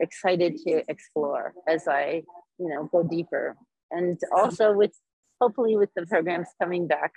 excited 0.00 0.58
to 0.66 0.82
explore 0.88 1.54
as 1.66 1.88
I, 1.88 2.22
you 2.58 2.68
know, 2.68 2.88
go 2.92 3.02
deeper 3.02 3.56
and 3.90 4.20
also 4.34 4.72
with 4.72 4.92
hopefully 5.40 5.76
with 5.76 5.90
the 5.94 6.06
programs 6.06 6.48
coming 6.60 6.86
back 6.86 7.12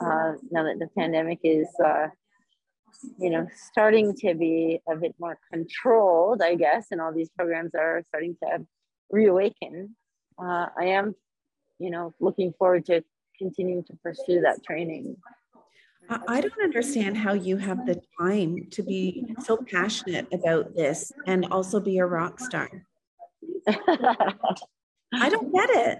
uh, 0.00 0.32
now 0.50 0.62
that 0.62 0.78
the 0.78 0.88
pandemic 0.96 1.40
is 1.42 1.68
uh, 1.84 2.08
you 3.18 3.30
know 3.30 3.46
starting 3.70 4.14
to 4.14 4.34
be 4.34 4.80
a 4.88 4.96
bit 4.96 5.14
more 5.18 5.38
controlled 5.52 6.42
i 6.42 6.54
guess 6.54 6.86
and 6.90 7.00
all 7.00 7.12
these 7.12 7.30
programs 7.36 7.74
are 7.74 8.02
starting 8.08 8.36
to 8.42 8.64
reawaken 9.10 9.94
uh, 10.42 10.66
i 10.78 10.84
am 10.84 11.14
you 11.78 11.90
know 11.90 12.14
looking 12.20 12.52
forward 12.58 12.84
to 12.84 13.02
continuing 13.38 13.84
to 13.84 13.94
pursue 14.02 14.40
that 14.40 14.62
training 14.64 15.16
I 16.10 16.40
don't 16.40 16.62
understand 16.62 17.18
how 17.18 17.34
you 17.34 17.58
have 17.58 17.84
the 17.84 18.00
time 18.18 18.68
to 18.70 18.82
be 18.82 19.26
so 19.44 19.58
passionate 19.58 20.26
about 20.32 20.74
this 20.74 21.12
and 21.26 21.44
also 21.50 21.80
be 21.80 21.98
a 21.98 22.06
rock 22.06 22.40
star. 22.40 22.70
I 25.12 25.28
don't 25.28 25.52
get 25.52 25.70
it. 25.70 25.98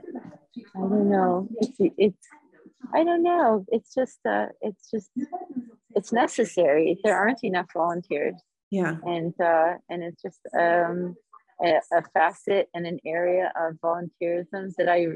I 0.77 0.81
don't 0.81 1.11
know. 1.11 1.49
It's 1.61 1.77
it's 1.97 2.27
I 2.95 3.05
don't 3.05 3.23
know. 3.23 3.65
It's 3.69 3.95
just 3.95 4.19
uh 4.29 4.47
it's 4.61 4.91
just 4.91 5.11
it's 5.95 6.13
necessary. 6.13 6.99
There 7.03 7.17
aren't 7.17 7.45
enough 7.45 7.67
volunteers. 7.73 8.35
Yeah. 8.71 8.97
And 9.05 9.35
uh 9.41 9.75
and 9.89 10.03
it's 10.03 10.23
just 10.23 10.41
um 10.59 11.17
a, 11.63 11.81
a 11.93 12.03
facet 12.15 12.69
and 12.75 12.87
an 12.87 12.99
area 13.07 13.53
of 13.59 13.75
volunteerism 13.77 14.75
that 14.77 14.89
I 14.89 15.07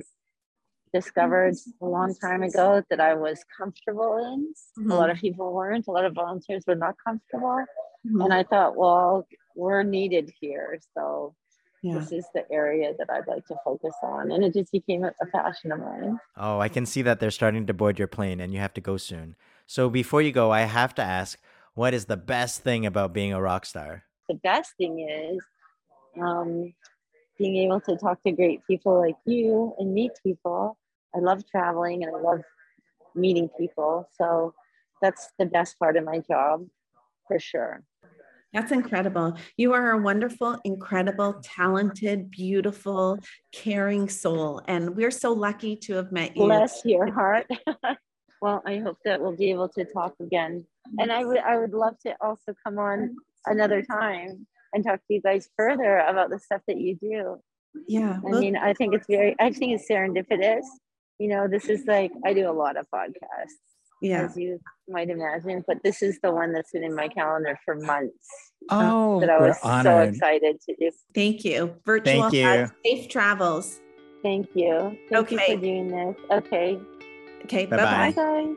discovered 0.92 1.54
a 1.80 1.86
long 1.86 2.14
time 2.14 2.42
ago 2.42 2.82
that 2.90 3.00
I 3.00 3.14
was 3.14 3.44
comfortable 3.56 4.18
in. 4.18 4.52
Mm-hmm. 4.78 4.90
A 4.90 4.94
lot 4.94 5.10
of 5.10 5.18
people 5.18 5.52
weren't. 5.52 5.86
A 5.88 5.90
lot 5.90 6.04
of 6.04 6.14
volunteers 6.14 6.64
were 6.66 6.74
not 6.74 6.94
comfortable. 7.04 7.64
Mm-hmm. 8.06 8.20
And 8.20 8.34
I 8.34 8.42
thought, 8.42 8.76
well, 8.76 9.26
we're 9.56 9.82
needed 9.82 10.32
here. 10.40 10.78
So 10.96 11.34
yeah. 11.82 11.98
this 11.98 12.12
is 12.12 12.26
the 12.34 12.50
area 12.50 12.94
that 12.98 13.10
I'd 13.10 13.26
like 13.26 13.46
to 13.46 13.56
focus 13.64 13.94
on. 14.02 14.30
And 14.30 14.44
it 14.44 14.54
just 14.54 14.70
became 14.70 15.04
a, 15.04 15.12
a 15.20 15.26
passion 15.26 15.72
of 15.72 15.80
mine. 15.80 16.18
Oh, 16.36 16.60
I 16.60 16.68
can 16.68 16.86
see 16.86 17.02
that 17.02 17.20
they're 17.20 17.30
starting 17.30 17.66
to 17.66 17.74
board 17.74 17.98
your 17.98 18.08
plane 18.08 18.40
and 18.40 18.52
you 18.52 18.60
have 18.60 18.74
to 18.74 18.80
go 18.80 18.96
soon. 18.96 19.34
So 19.66 19.90
before 19.90 20.22
you 20.22 20.32
go, 20.32 20.50
I 20.52 20.60
have 20.62 20.94
to 20.96 21.02
ask, 21.02 21.38
what 21.74 21.92
is 21.92 22.04
the 22.04 22.16
best 22.16 22.62
thing 22.62 22.86
about 22.86 23.12
being 23.12 23.32
a 23.32 23.40
rock 23.40 23.66
star? 23.66 24.04
The 24.28 24.34
best 24.36 24.74
thing 24.78 25.00
is 25.00 25.42
um, 26.20 26.72
being 27.38 27.56
able 27.56 27.80
to 27.80 27.96
talk 27.96 28.22
to 28.22 28.32
great 28.32 28.64
people 28.66 28.98
like 28.98 29.16
you 29.26 29.74
and 29.78 29.92
meet 29.92 30.12
people. 30.22 30.78
I 31.14 31.18
love 31.18 31.44
traveling 31.50 32.04
and 32.04 32.14
I 32.14 32.20
love 32.20 32.42
meeting 33.14 33.48
people. 33.58 34.08
So 34.16 34.54
that's 35.00 35.30
the 35.38 35.46
best 35.46 35.78
part 35.78 35.96
of 35.96 36.04
my 36.04 36.20
job 36.20 36.66
for 37.26 37.38
sure. 37.38 37.82
That's 38.52 38.70
incredible. 38.70 39.38
You 39.56 39.72
are 39.72 39.92
a 39.92 39.98
wonderful, 39.98 40.58
incredible, 40.64 41.40
talented, 41.42 42.30
beautiful, 42.30 43.18
caring 43.52 44.08
soul. 44.08 44.60
And 44.68 44.94
we're 44.94 45.10
so 45.10 45.32
lucky 45.32 45.76
to 45.76 45.94
have 45.94 46.12
met 46.12 46.36
you. 46.36 46.44
Bless 46.44 46.82
your 46.84 47.10
heart. 47.10 47.46
well, 48.42 48.62
I 48.66 48.78
hope 48.78 48.98
that 49.06 49.20
we'll 49.22 49.36
be 49.36 49.50
able 49.50 49.70
to 49.70 49.84
talk 49.86 50.14
again. 50.20 50.66
And 50.98 51.10
I 51.10 51.24
would 51.24 51.38
I 51.38 51.56
would 51.56 51.72
love 51.72 51.94
to 52.04 52.14
also 52.20 52.54
come 52.64 52.78
on 52.78 53.16
another 53.46 53.82
time 53.82 54.46
and 54.74 54.84
talk 54.84 54.98
to 54.98 55.14
you 55.14 55.22
guys 55.22 55.48
further 55.56 55.98
about 55.98 56.28
the 56.28 56.38
stuff 56.38 56.60
that 56.68 56.78
you 56.78 56.96
do. 56.96 57.36
Yeah. 57.88 58.20
I 58.26 58.30
mean, 58.38 58.56
I 58.56 58.74
think 58.74 58.94
it's 58.94 59.06
very 59.08 59.34
I 59.40 59.50
think 59.50 59.72
it's 59.80 59.88
serendipitous. 59.90 60.64
You 61.18 61.28
know, 61.28 61.48
this 61.48 61.70
is 61.70 61.86
like 61.86 62.12
I 62.26 62.34
do 62.34 62.50
a 62.50 62.52
lot 62.52 62.76
of 62.76 62.86
podcasts 62.94 63.71
yeah. 64.02 64.22
as 64.22 64.36
you 64.36 64.60
might 64.88 65.08
imagine. 65.08 65.64
But 65.66 65.78
this 65.82 66.02
is 66.02 66.18
the 66.22 66.32
one 66.32 66.52
that's 66.52 66.72
been 66.72 66.84
in 66.84 66.94
my 66.94 67.08
calendar 67.08 67.58
for 67.64 67.74
months. 67.76 68.28
Oh, 68.70 69.20
that 69.20 69.30
I 69.30 69.38
was 69.38 69.60
so 69.60 69.98
excited 70.00 70.60
to 70.68 70.76
do. 70.78 70.90
Thank 71.14 71.44
you. 71.44 71.74
Virtual 71.84 72.30
Thank 72.30 72.34
you. 72.34 72.44
hugs, 72.44 72.70
safe 72.84 73.08
travels. 73.08 73.80
Thank 74.22 74.48
you. 74.54 74.96
Thank 75.10 75.30
you 75.30 75.38
Okay. 75.38 75.54
for 75.54 75.60
doing 75.60 75.88
this. 75.88 76.16
Okay. 76.30 76.78
Okay. 77.44 77.66
Bye-bye. 77.66 77.82
Bye 77.84 78.12
Bye, 78.12 78.44
guys. 78.46 78.56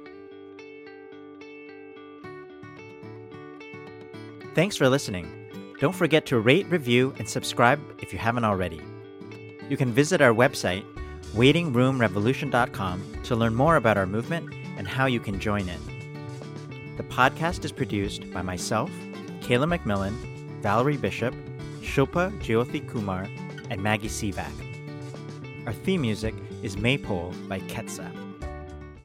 Thanks 4.54 4.78
for 4.78 4.88
listening. 4.88 5.28
Don't 5.80 5.96
forget 5.96 6.26
to 6.28 6.40
rate, 6.40 6.66
review, 6.70 7.14
and 7.18 7.28
subscribe 7.28 7.82
if 8.02 8.14
you 8.14 8.20
haven't 8.20 8.46
already. 8.46 8.80
You 9.70 9.76
can 9.76 9.92
visit 9.92 10.22
our 10.22 10.34
website, 10.34 10.86
waitingroomrevolution.com, 11.34 13.22
to 13.24 13.36
learn 13.36 13.56
more 13.56 13.76
about 13.76 13.98
our 13.98 14.06
movement 14.06 14.54
and 14.78 14.88
how 14.88 15.06
you 15.06 15.20
can 15.20 15.40
join 15.40 15.68
it. 15.70 15.80
The 16.98 17.04
podcast 17.04 17.66
is 17.66 17.72
produced 17.72 18.32
by 18.32 18.42
myself, 18.42 18.90
Kayla 19.42 19.78
McMillan, 19.78 20.14
Valerie 20.62 20.98
Bishop, 20.98 21.36
Shilpa 21.82 22.32
Jyothi 22.40 22.88
Kumar, 22.88 23.28
and 23.70 23.82
Maggie 23.84 24.08
Sivak. 24.08 24.52
Our 25.66 25.74
theme 25.74 26.02
music 26.02 26.34
is 26.64 26.78
Maypole 26.78 27.34
by 27.48 27.60
Ketsa. 27.62 28.25